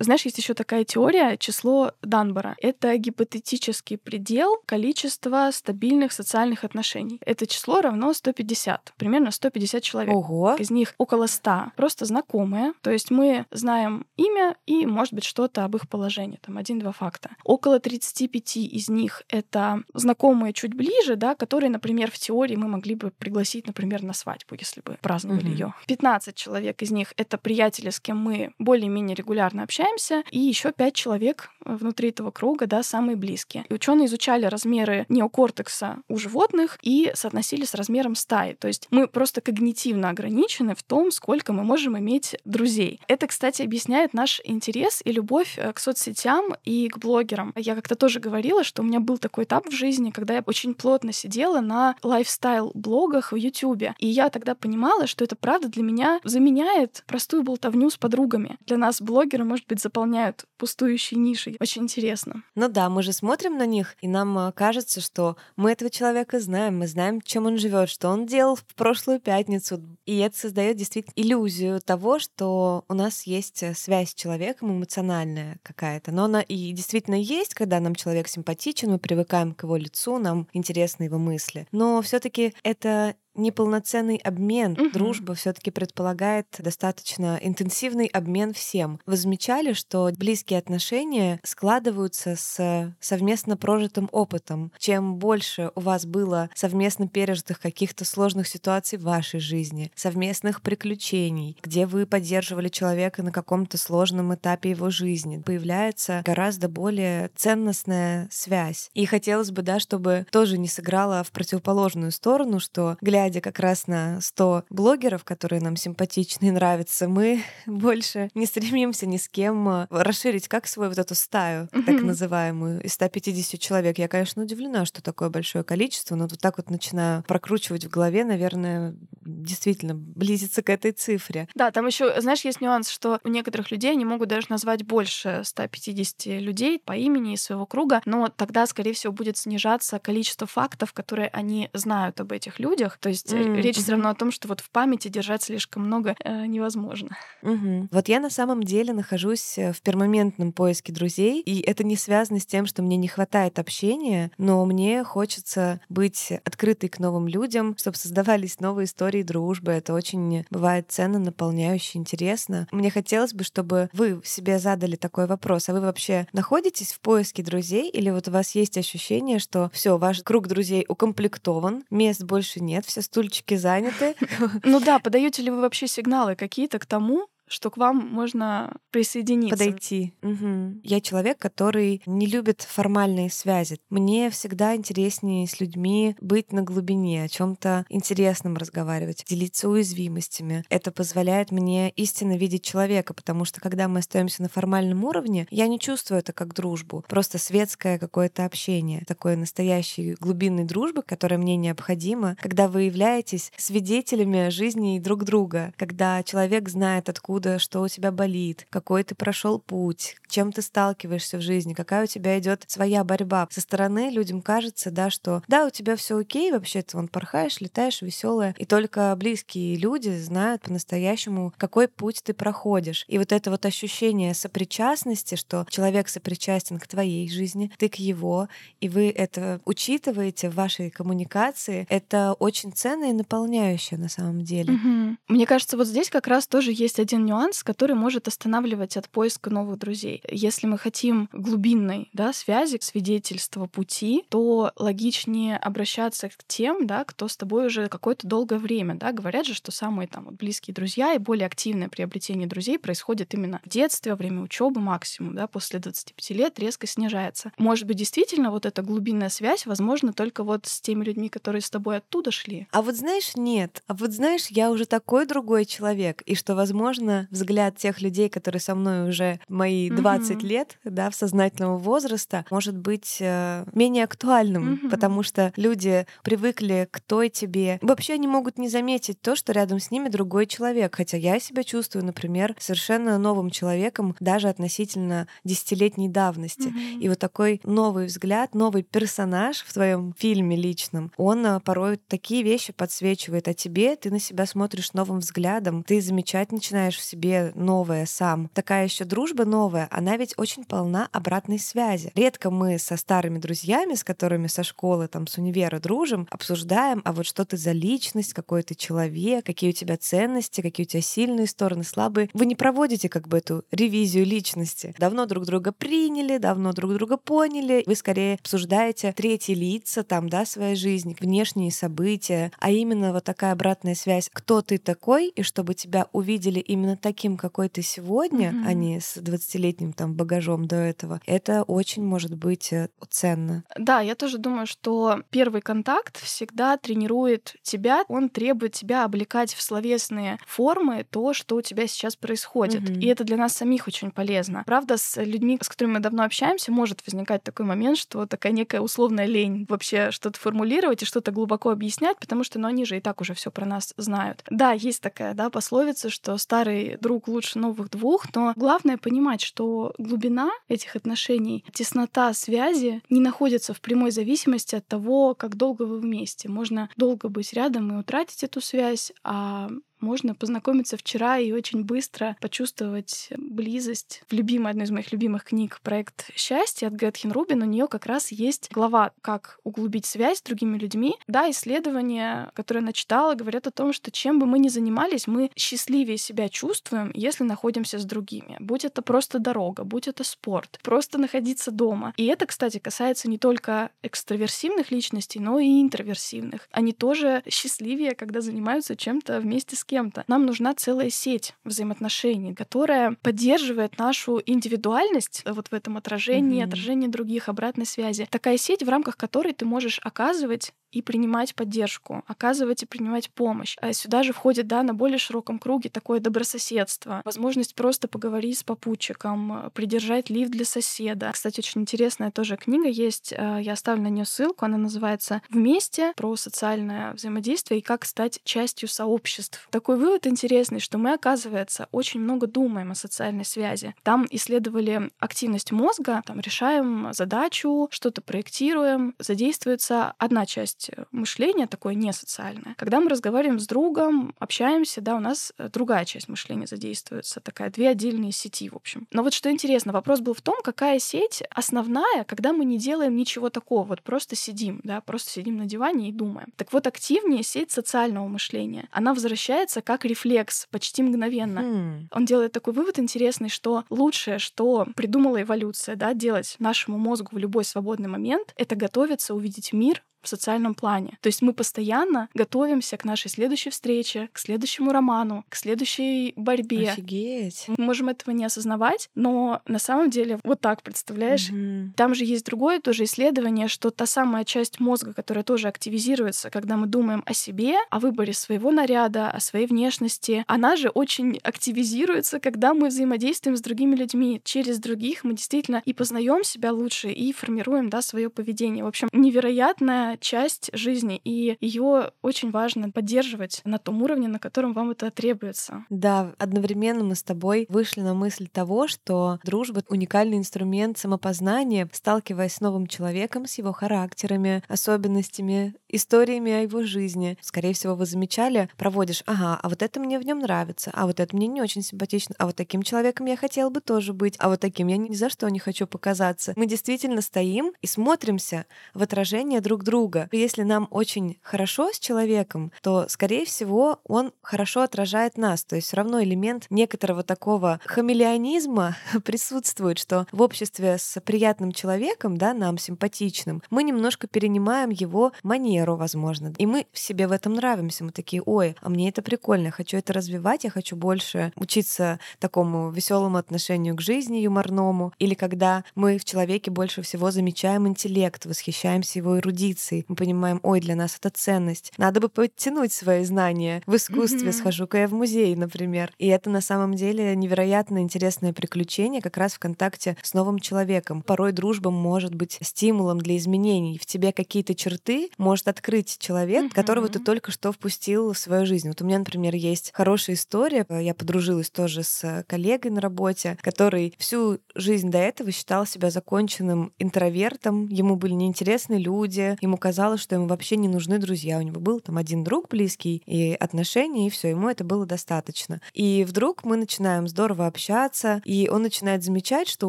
[0.00, 2.56] Знаешь, есть еще такая теория число Данбора.
[2.58, 7.20] Это гипотетический предел количества стабильных социальных отношений.
[7.24, 10.14] Это число равно 150, примерно 150 человек.
[10.14, 10.56] Ого.
[10.58, 15.64] Из них около 100 просто знакомые, то есть мы знаем имя и, может быть, что-то
[15.64, 17.30] об их положении, там один-два факта.
[17.44, 22.94] Около 35 из них это знакомые чуть ближе, да, которые, например, в теории мы могли
[22.94, 25.52] бы пригласить, например, на свадьбу, если бы праздновали угу.
[25.52, 25.74] ее.
[25.86, 30.72] 15 человек из них это приятели, с кем мы более-менее регулярно общаемся, общаемся, и еще
[30.72, 33.64] пять человек э, внутри этого круга, да, самые близкие.
[33.68, 38.54] И ученые изучали размеры неокортекса у животных и соотносили с размером стаи.
[38.54, 43.00] То есть мы просто когнитивно ограничены в том, сколько мы можем иметь друзей.
[43.08, 47.52] Это, кстати, объясняет наш интерес и любовь э, к соцсетям и к блогерам.
[47.56, 50.74] Я как-то тоже говорила, что у меня был такой этап в жизни, когда я очень
[50.74, 53.94] плотно сидела на лайфстайл-блогах в Ютубе.
[53.98, 58.58] И я тогда понимала, что это правда для меня заменяет простую болтовню с подругами.
[58.66, 61.56] Для нас, блогеры, может быть, приходят, заполняют пустующие ниши.
[61.60, 62.42] Очень интересно.
[62.54, 66.40] Ну да, мы же смотрим на них, и нам а, кажется, что мы этого человека
[66.40, 69.80] знаем, мы знаем, чем он живет, что он делал в прошлую пятницу.
[70.06, 75.58] И это создает действительно иллюзию того, что у нас есть э, связь с человеком эмоциональная
[75.62, 76.12] какая-то.
[76.12, 80.46] Но она и действительно есть, когда нам человек симпатичен, мы привыкаем к его лицу, нам
[80.52, 81.66] интересны его мысли.
[81.72, 84.72] Но все-таки это неполноценный обмен.
[84.72, 84.92] Мгм.
[84.92, 89.00] Дружба все-таки предполагает достаточно интенсивный обмен всем.
[89.06, 94.72] Вы замечали, что близкие отношения складываются с совместно прожитым опытом.
[94.78, 101.56] Чем больше у вас было совместно пережитых каких-то сложных ситуаций в вашей жизни, совместных приключений,
[101.62, 108.90] где вы поддерживали человека на каком-то сложном этапе его жизни, появляется гораздо более ценностная связь.
[108.94, 113.86] И хотелось бы, да, чтобы тоже не сыграла в противоположную сторону, что глядя как раз
[113.86, 119.68] на 100 блогеров, которые нам симпатичны и нравятся, мы больше не стремимся ни с кем
[119.68, 123.98] а, расширить как свою вот эту стаю, так называемую, из 150 человек.
[123.98, 128.24] Я, конечно, удивлена, что такое большое количество, но вот так вот начинаю прокручивать в голове,
[128.24, 131.48] наверное, действительно близится к этой цифре.
[131.54, 135.42] Да, там еще, знаешь, есть нюанс, что у некоторых людей они могут даже назвать больше
[135.44, 140.92] 150 людей по имени из своего круга, но тогда, скорее всего, будет снижаться количество фактов,
[140.92, 142.98] которые они знают об этих людях.
[142.98, 146.16] То есть М, речь все равно о том, что вот в памяти держать слишком много
[146.24, 147.16] э, невозможно.
[147.42, 147.88] Мгм.
[147.90, 152.38] Вот я на самом деле нахожусь э, в пермоментном поиске друзей, и это не связано
[152.40, 157.76] с тем, что мне не хватает общения, но мне хочется быть открытой к новым людям,
[157.78, 159.72] чтобы создавались новые истории дружбы.
[159.72, 162.68] Это очень бывает ценно, наполняюще, интересно.
[162.72, 165.68] Мне хотелось бы, чтобы вы себе задали такой вопрос.
[165.68, 169.98] А вы вообще находитесь в поиске друзей или вот у вас есть ощущение, что все,
[169.98, 174.14] ваш круг друзей укомплектован, мест больше нет, все стульчики заняты,
[174.64, 179.56] Ну да, подаете ли вы вообще сигналы какие-то к тому, что к вам можно присоединиться?
[179.56, 180.14] подойти.
[180.22, 180.80] Мгм.
[180.84, 183.80] Я человек, который не любит формальные связи.
[183.90, 190.64] Мне всегда интереснее с людьми быть на глубине, о чем-то интересном разговаривать, делиться уязвимостями.
[190.70, 195.66] Это позволяет мне истинно видеть человека, потому что когда мы остаемся на формальном уровне, я
[195.66, 201.56] не чувствую это как дружбу, просто светское какое-то общение, такой настоящей глубинной дружбы, которая мне
[201.56, 208.12] необходима, когда вы являетесь свидетелями жизни друг друга, когда человек знает, откуда что у тебя
[208.12, 213.04] болит, какой ты прошел путь, чем ты сталкиваешься в жизни, какая у тебя идет своя
[213.04, 213.48] борьба.
[213.50, 218.02] Со стороны людям кажется, да, что да, у тебя все окей, вообще-то вон порхаешь, летаешь,
[218.02, 223.04] веселая, и только близкие люди знают по-настоящему, какой путь ты проходишь.
[223.08, 228.48] И вот это вот ощущение сопричастности, что человек сопричастен к твоей жизни, ты к его,
[228.80, 234.72] и вы это учитываете в вашей коммуникации, это очень ценно и наполняющее на самом деле.
[234.72, 235.18] Мгм.
[235.28, 239.50] Мне кажется, вот здесь как раз тоже есть один нюанс, который может останавливать от поиска
[239.50, 240.22] новых друзей.
[240.28, 247.28] Если мы хотим глубинной да, связи, свидетельства пути, то логичнее обращаться к тем, да, кто
[247.28, 248.96] с тобой уже какое-то долгое время.
[248.96, 249.12] Да.
[249.12, 253.68] Говорят же, что самые там, близкие друзья и более активное приобретение друзей происходит именно в
[253.68, 255.34] детстве, во время учебы максимум.
[255.34, 257.52] Да, после 25 лет резко снижается.
[257.58, 261.70] Может быть, действительно, вот эта глубинная связь возможна только вот с теми людьми, которые с
[261.70, 262.66] тобой оттуда шли.
[262.72, 263.82] А вот знаешь, нет.
[263.86, 268.60] А вот знаешь, я уже такой другой человек, и что, возможно, взгляд тех людей, которые
[268.60, 270.48] со мной уже мои 20 Мгм.
[270.48, 274.90] лет, да, в сознательного возраста, может быть э, менее актуальным, Мгм.
[274.90, 277.78] потому что люди привыкли к той тебе.
[277.82, 281.64] Вообще они могут не заметить то, что рядом с ними другой человек, хотя я себя
[281.64, 286.68] чувствую, например, совершенно новым человеком, даже относительно десятилетней давности.
[286.68, 287.00] Мгм.
[287.00, 292.42] И вот такой новый взгляд, новый персонаж в твоем фильме личном, он а, порой такие
[292.42, 298.06] вещи подсвечивает о тебе, ты на себя смотришь новым взглядом, ты замечать начинаешь себе новое
[298.06, 298.48] сам.
[298.54, 302.12] Такая еще дружба новая, она ведь очень полна обратной связи.
[302.14, 307.12] Редко мы со старыми друзьями, с которыми со школы, там, с универа дружим, обсуждаем, а
[307.12, 311.02] вот что ты за личность, какой ты человек, какие у тебя ценности, какие у тебя
[311.02, 312.30] сильные стороны, слабые.
[312.32, 314.94] Вы не проводите как бы эту ревизию личности.
[314.98, 317.82] Давно друг друга приняли, давно друг друга поняли.
[317.86, 323.52] Вы скорее обсуждаете третьи лица там, да, своей жизни, внешние события, а именно вот такая
[323.52, 328.66] обратная связь, кто ты такой, и чтобы тебя увидели именно таким, какой ты сегодня, Мгм.
[328.66, 333.64] а не с 20-летним там багажом до этого, это очень может быть э, ценно.
[333.76, 339.62] Да, я тоже думаю, что первый контакт всегда тренирует тебя, он требует тебя облекать в
[339.62, 342.82] словесные формы то, что у тебя сейчас происходит.
[342.88, 343.00] Мгм.
[343.00, 344.62] И это для нас самих очень полезно.
[344.66, 348.80] Правда, с людьми, с которыми мы давно общаемся, может возникать такой момент, что такая некая
[348.80, 353.00] условная лень вообще что-то формулировать и что-то глубоко объяснять, потому что ну, они же и
[353.00, 354.44] так уже все про нас знают.
[354.50, 359.40] Да, есть такая да, пословица, что старые старый друг лучше новых двух, но главное понимать,
[359.40, 365.82] что глубина этих отношений, теснота связи не находится в прямой зависимости от того, как долго
[365.82, 366.48] вы вместе.
[366.48, 369.68] Можно долго быть рядом и утратить эту связь, а
[370.00, 374.22] можно познакомиться вчера и очень быстро почувствовать близость.
[374.28, 378.06] В любимой, одной из моих любимых книг «Проект счастья» от Гретхен Рубин у нее как
[378.06, 381.16] раз есть глава «Как углубить связь с другими людьми».
[381.26, 385.50] Да, исследования, которые она читала, говорят о том, что чем бы мы ни занимались, мы
[385.56, 388.56] счастливее себя чувствуем, если находимся с другими.
[388.60, 392.14] Будь это просто дорога, будь это спорт, просто находиться дома.
[392.16, 396.68] И это, кстати, касается не только экстраверсивных личностей, но и интроверсивных.
[396.70, 400.24] Они тоже счастливее, когда занимаются чем-то вместе с кем-то.
[400.28, 406.68] Нам нужна целая сеть взаимоотношений, которая поддерживает нашу индивидуальность вот в этом отражении, mm-hmm.
[406.68, 408.28] отражении других, обратной связи.
[408.30, 413.76] Такая сеть, в рамках которой ты можешь оказывать и принимать поддержку, оказывать и принимать помощь.
[413.80, 418.62] А сюда же входит, да, на более широком круге такое добрососедство, возможность просто поговорить с
[418.62, 421.30] попутчиком, придержать лифт для соседа.
[421.32, 426.12] Кстати, очень интересная тоже книга есть, э, я оставлю на нее ссылку, она называется «Вместе»
[426.16, 429.68] про социальное взаимодействие и как стать частью сообществ.
[429.70, 433.94] Такой вывод интересный, что мы, оказывается, очень много думаем о социальной связи.
[434.02, 441.66] Там исследовали активность мозга, там решаем задачу, что-то проектируем, задействуется одна часть есть э, мышление
[441.66, 442.74] такое несоциальное.
[442.76, 447.70] Когда мы разговариваем с другом, общаемся, да, у нас э, другая часть мышления задействуется, такая
[447.70, 449.06] две отдельные сети, в общем.
[449.12, 453.16] Но вот что интересно, вопрос был в том, какая сеть основная, когда мы не делаем
[453.16, 456.52] ничего такого, вот просто сидим, да, просто сидим на диване и думаем.
[456.56, 458.88] Так вот, активнее сеть социального мышления.
[458.90, 461.60] Она возвращается как рефлекс почти мгновенно.
[461.60, 462.06] Mm.
[462.12, 467.38] Он делает такой вывод интересный, что лучшее, что придумала эволюция, да, делать нашему мозгу в
[467.38, 471.18] любой свободный момент, это готовиться увидеть мир в социальном плане.
[471.20, 476.90] То есть мы постоянно готовимся к нашей следующей встрече, к следующему роману, к следующей борьбе.
[476.90, 477.64] Офигеть.
[477.68, 481.50] Мы можем этого не осознавать, но на самом деле вот так, представляешь?
[481.50, 481.94] Угу.
[481.96, 486.76] Там же есть другое тоже исследование, что та самая часть мозга, которая тоже активизируется, когда
[486.76, 492.40] мы думаем о себе, о выборе своего наряда, о своей внешности, она же очень активизируется,
[492.40, 494.40] когда мы взаимодействуем с другими людьми.
[494.44, 498.84] Через других мы действительно и познаем себя лучше, и формируем да, свое поведение.
[498.84, 504.72] В общем, невероятная часть жизни, и ее очень важно поддерживать на том уровне, на котором
[504.72, 505.84] вам это требуется.
[505.90, 512.54] Да, одновременно мы с тобой вышли на мысль того, что дружба— уникальный инструмент самопознания, сталкиваясь
[512.54, 517.36] с новым человеком, с его характерами, особенностями, историями о его жизни.
[517.40, 521.20] Скорее всего, вы замечали, проводишь, ага, а вот это мне в нем нравится, а вот
[521.20, 524.48] это мне не очень симпатично, а вот таким человеком я хотела бы тоже быть, а
[524.48, 526.52] вот таким я ни за что не хочу показаться.
[526.56, 530.28] Мы действительно стоим и смотримся в отражение друг друга друга.
[530.32, 535.62] Если нам очень хорошо с человеком, то, скорее всего, он хорошо отражает нас.
[535.64, 542.38] То есть все равно элемент некоторого такого хамелеонизма присутствует, что в обществе с приятным человеком,
[542.38, 546.54] да, нам симпатичным, мы немножко перенимаем его манеру, возможно.
[546.56, 548.04] И мы себе в этом нравимся.
[548.04, 552.90] Мы такие, ой, а мне это прикольно, хочу это развивать, я хочу больше учиться такому
[552.90, 555.12] веселому отношению к жизни, юморному.
[555.18, 560.04] Или когда мы в человеке больше всего замечаем интеллект, восхищаемся его эрудицией, эмоций.
[560.08, 561.92] Мы понимаем, ой, для нас это ценность.
[561.98, 564.50] Надо бы подтянуть свои знания в искусстве.
[564.50, 564.52] Mm-hmm.
[564.52, 566.12] Схожу-ка я в музей, например.
[566.18, 571.22] И это на самом деле невероятно интересное приключение как раз в контакте с новым человеком.
[571.22, 573.98] Порой дружба может быть стимулом для изменений.
[573.98, 576.74] В тебе какие-то черты может открыть человек, mm-hmm.
[576.74, 578.88] которого ты только что впустил в свою жизнь.
[578.88, 580.86] Вот у меня, например, есть хорошая история.
[580.88, 586.92] Я подружилась тоже с коллегой на работе, который всю жизнь до этого считал себя законченным
[586.98, 587.86] интровертом.
[587.88, 591.58] Ему были неинтересны люди, ему казалось, что ему вообще не нужны друзья.
[591.58, 595.80] У него был там один друг близкий и отношения, и все, ему это было достаточно.
[595.92, 599.88] И вдруг мы начинаем здорово общаться, и он начинает замечать, что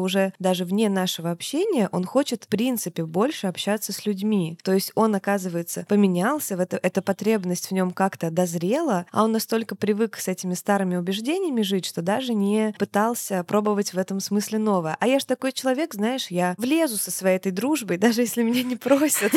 [0.00, 4.58] уже даже вне нашего общения он хочет, в принципе, больше общаться с людьми.
[4.64, 9.32] То есть он, оказывается, поменялся, в это, эта потребность в нем как-то дозрела, а он
[9.32, 14.58] настолько привык с этими старыми убеждениями жить, что даже не пытался пробовать в этом смысле
[14.58, 14.96] новое.
[14.98, 18.62] А я ж такой человек, знаешь, я влезу со своей этой дружбой, даже если меня
[18.62, 19.32] не просят.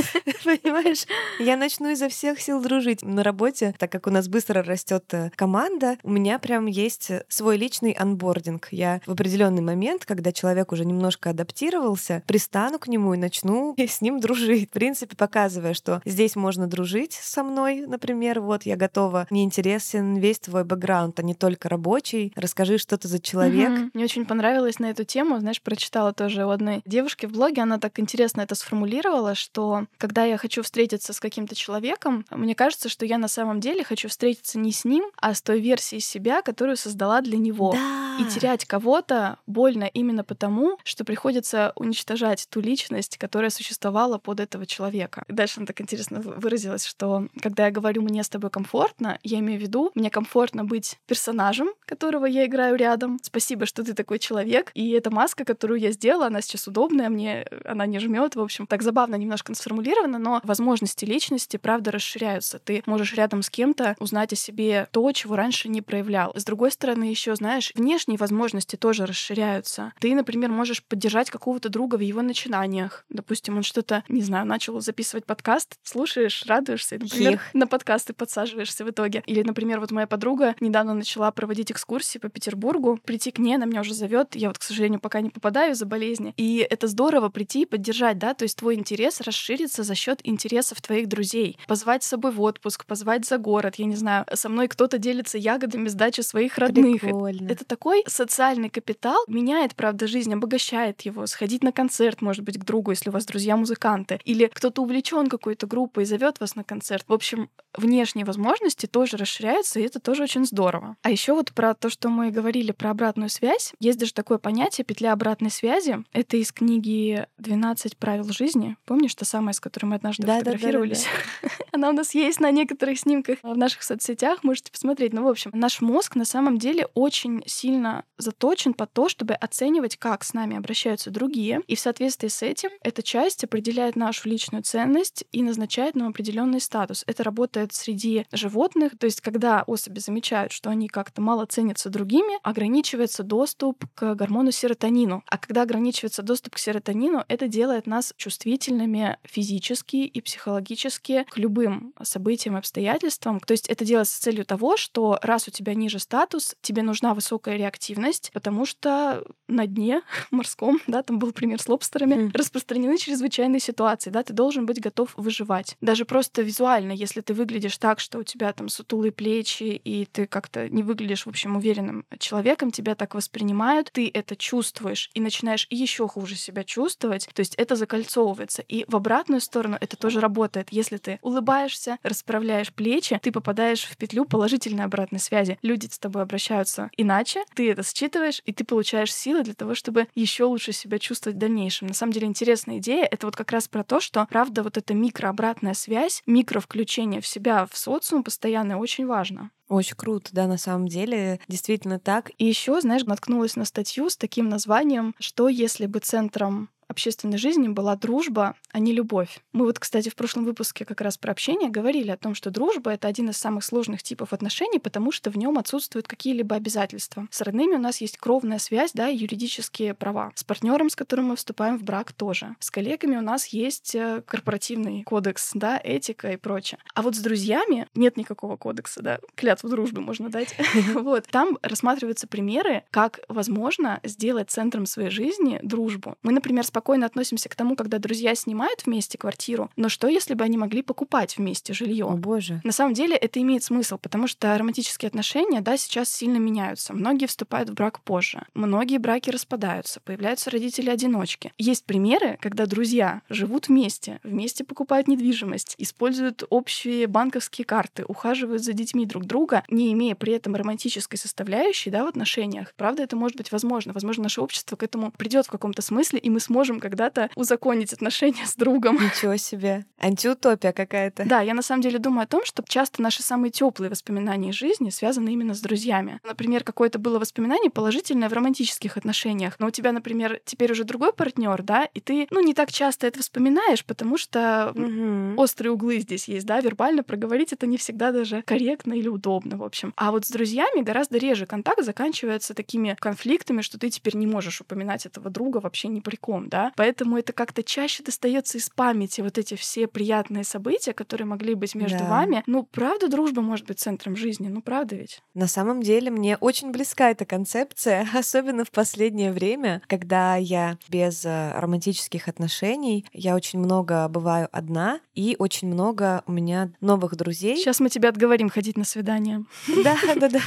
[0.46, 1.06] Понимаешь?
[1.40, 3.04] Я начну изо всех сил дружить.
[3.04, 7.58] На работе, так как у нас быстро растет э, команда, у меня прям есть свой
[7.58, 8.68] личный анбординг.
[8.72, 14.02] Я в определенный момент, когда человек уже немножко адаптировался, пристану к нему и начну с
[14.02, 14.70] ним дружить.
[14.70, 20.18] В принципе, показывая, что здесь можно дружить со мной, например, вот я готова, мне интересен
[20.18, 22.32] весь твой бэкграунд, а не только рабочий.
[22.36, 23.72] Расскажи, что ты за человек.
[23.72, 23.90] Угу.
[23.94, 27.80] Мне очень понравилось на эту тему, знаешь, прочитала тоже у одной девушки в блоге, она
[27.80, 32.90] так интересно это сформулировала, что когда я я хочу встретиться с каким-то человеком, мне кажется,
[32.90, 36.42] что я на самом деле хочу встретиться не с ним, а с той версией себя,
[36.42, 37.72] которую создала для него.
[37.72, 38.06] Да.
[38.20, 44.66] И терять кого-то больно именно потому, что приходится уничтожать ту личность, которая существовала под этого
[44.66, 45.26] человека.
[45.28, 49.40] И дальше она так интересно выразилась, что когда я говорю «мне с тобой комфортно», я
[49.40, 53.20] имею в виду, мне комфортно быть персонажем, которого я играю рядом.
[53.22, 54.72] Спасибо, что ты такой человек.
[54.74, 58.36] И эта маска, которую я сделала, она сейчас удобная, мне она не жмет.
[58.36, 62.58] В общем, так забавно немножко сформулировано, но возможности личности, правда, расширяются.
[62.58, 66.34] Ты можешь рядом с кем-то узнать о себе то, чего раньше не проявлял.
[66.36, 69.94] С другой стороны, еще, знаешь, внешние возможности тоже расширяются.
[70.00, 73.06] Ты, например, можешь поддержать какого-то друга в его начинаниях.
[73.10, 77.54] Допустим, он что-то, не знаю, начал записывать подкаст, слушаешь, радуешься, и, например, Хих.
[77.54, 79.22] на подкасты подсаживаешься в итоге.
[79.28, 83.00] Или, например, вот моя подруга недавно начала проводить экскурсии по Петербургу.
[83.06, 84.36] Прийти к ней, она меня уже зовет.
[84.36, 86.34] Я вот, к сожалению, пока не попадаю из-за болезни.
[86.36, 90.82] И это здорово прийти и поддержать, да, то есть твой интерес расширится за счет интересов
[90.82, 91.58] твоих друзей.
[91.68, 95.38] Позвать с собой в отпуск, позвать за город, я не знаю, со мной кто-то делится
[95.38, 97.02] ягодами с дачи своих родных.
[97.02, 97.50] Прикольно.
[97.50, 101.26] Это такой социальный капитал, меняет, правда, жизнь, обогащает его.
[101.28, 104.20] Сходить на концерт, может быть, к другу, если у вас друзья-музыканты.
[104.26, 107.06] Или кто-то увлечен какой-то группой и зовет вас на концерт.
[107.08, 110.98] В общем, внешние возможности тоже расширяются, и это тоже очень здорово.
[111.02, 114.86] А еще вот про то, что мы говорили про обратную связь, есть даже такое понятие
[114.86, 116.04] петля обратной связи.
[116.14, 118.78] Это из книги «12 правил жизни».
[118.86, 120.58] Помнишь, та самая, с которой мы однажды Да-да-да-да-да.
[120.58, 121.08] фотографировались?
[121.72, 125.14] Она у нас есть на некоторых снимках в наших соцсетях, можете посмотреть.
[125.14, 129.98] Ну, в общем, наш мозг на самом деле очень сильно заточен под то, чтобы оценивать,
[129.98, 131.62] как с нами обращаются другие.
[131.68, 136.62] И в соответствии с этим эта часть определяет нашу личную ценность и назначает нам определенный
[136.62, 137.04] статус.
[137.08, 142.40] Это работает среди животных, то есть когда особи замечают, что они как-то мало ценятся другими,
[142.44, 145.24] ограничивается доступ к гормону серотонину.
[145.28, 151.94] А когда ограничивается доступ к серотонину, это делает нас чувствительными физически и психологически к любым
[152.02, 153.40] событиям обстоятельствам.
[153.40, 157.14] То есть это делается с целью того, что раз у тебя ниже статус, тебе нужна
[157.14, 163.60] высокая реактивность, потому что на дне морском, да, там был пример с лобстерами, распространены чрезвычайные
[163.60, 165.78] ситуации, да, ты должен быть готов выживать.
[165.82, 170.28] Даже просто визуально, если ты выглядишь так, что у тебя там сутулые плечи, и ты
[170.28, 175.68] как-то не выглядишь, в общем, уверенным человеком, тебя так воспринимают, ты это чувствуешь и начинаешь
[175.70, 178.62] еще хуже себя чувствовать, то есть это закольцовывается.
[178.62, 180.68] И в обратную сторону это тоже работает.
[180.72, 185.58] Если ты улыбаешься, расправляешь плечи, ты попадаешь в петлю положительной обратной связи.
[185.62, 190.08] Люди с тобой обращаются иначе, ты это считываешь, и ты получаешь силы для того, чтобы
[190.16, 191.88] еще лучше себя чувствовать в дальнейшем.
[191.88, 193.06] На самом деле интересная идея.
[193.06, 197.66] Это вот как раз про то, что, правда, вот эта микрообратная связь, микровключение в себя
[197.66, 199.52] в социум постоянно очень важно.
[199.68, 202.30] Очень круто, да, на самом деле, действительно так.
[202.38, 207.68] И еще, знаешь, наткнулась на статью с таким названием «Что если бы центром общественной жизни
[207.68, 209.40] была дружба, а не любовь.
[209.54, 212.92] Мы вот, кстати, в прошлом выпуске как раз про общение говорили о том, что дружба—
[212.94, 217.28] это один из самых сложных типов отношений, потому что в нем отсутствуют какие-либо обязательства.
[217.32, 220.32] С родными у нас есть кровная связь, да, и юридические права.
[220.36, 222.56] С партнером, с которым мы вступаем в брак, тоже.
[222.60, 226.80] С коллегами у нас есть э, корпоративный кодекс, да, этика и прочее.
[226.94, 230.56] А вот с друзьями нет никакого кодекса, да, клятву дружбы можно дать.
[230.96, 236.18] Вот, там рассматриваются примеры, как возможно сделать центром своей жизни дружбу.
[236.24, 240.44] Мы, например, спокойно относимся к тому, когда друзья снимают вместе квартиру, но что, если бы
[240.44, 242.06] они могли покупать вместе О жилье?
[242.18, 242.60] боже.
[242.66, 246.94] На самом деле это имеет смысл, потому что романтические отношения, да, сейчас сильно меняются.
[246.94, 248.44] Многие вступают в брак позже.
[248.56, 251.54] Многие браки распадаются, появляются родители-одиночки.
[251.58, 258.74] Есть примеры, когда друзья живут вместе, вместе покупают недвижимость, используют общие банковские карты, ухаживают за
[258.74, 262.74] детьми друг друга, не имея при этом романтической составляющей, да, в отношениях.
[262.76, 263.94] Правда, это может быть возможно.
[263.94, 268.44] Возможно, наше общество к этому придет в каком-то смысле, и мы сможем когда-то узаконить отношения
[268.46, 268.96] с другом.
[268.96, 269.86] Ничего себе.
[270.00, 271.26] Антиутопия какая-то.
[271.26, 274.56] Да, я на самом деле думаю о том, что часто наши самые теплые воспоминания из
[274.56, 276.20] жизни связаны именно с друзьями.
[276.24, 281.14] Например, какое-то было воспоминание положительное в романтических отношениях, но у тебя, например, теперь уже другой
[281.14, 285.38] партнер, да, и ты, ну, не так часто это вспоминаешь, потому что Мгм.
[285.38, 289.64] острые углы здесь есть, да, вербально проговорить это не всегда даже корректно или удобно, в
[289.64, 289.94] общем.
[289.98, 294.62] А вот с друзьями гораздо реже контакт заканчивается такими конфликтами, что ты теперь не можешь
[294.62, 296.55] упоминать этого друга вообще ни при ком, да.
[296.76, 301.76] Поэтому это как-то чаще достается из памяти вот эти все приятные события, которые могли быть
[301.76, 302.10] между Да.
[302.10, 302.44] вами.
[302.48, 305.20] Ну, правда, дружба может быть центром жизни, ну, правда ведь?
[305.34, 311.26] На самом деле мне очень близка эта концепция, особенно в последнее время, когда я без
[311.26, 317.58] э, романтических отношений, я очень много бываю одна, и очень много у меня новых друзей.
[317.58, 319.44] Сейчас мы тебя отговорим ходить на свидание.
[319.84, 320.40] Да, да, да.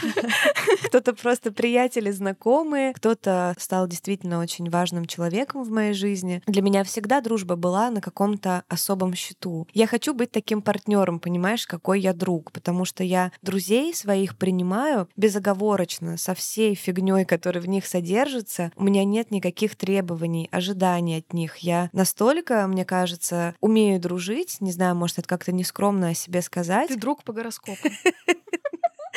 [0.85, 6.43] Кто-то просто приятели, знакомые, кто-то стал действительно очень важным человеком в моей жизни.
[6.47, 9.67] Для меня всегда дружба была на каком-то особом счету.
[9.75, 15.09] Я хочу быть таким партнером, понимаешь, какой я друг, потому что я друзей своих принимаю
[15.17, 18.73] безоговорочно, со всей фигней, которая в них содержится.
[18.77, 21.59] У меня нет никаких требований, ожиданий от них.
[21.59, 24.59] Я настолько, мне кажется, умею дружить.
[24.61, 26.89] Не знаю, может, это как-то нескромно о себе сказать.
[26.89, 27.89] Ты друг по гороскопу.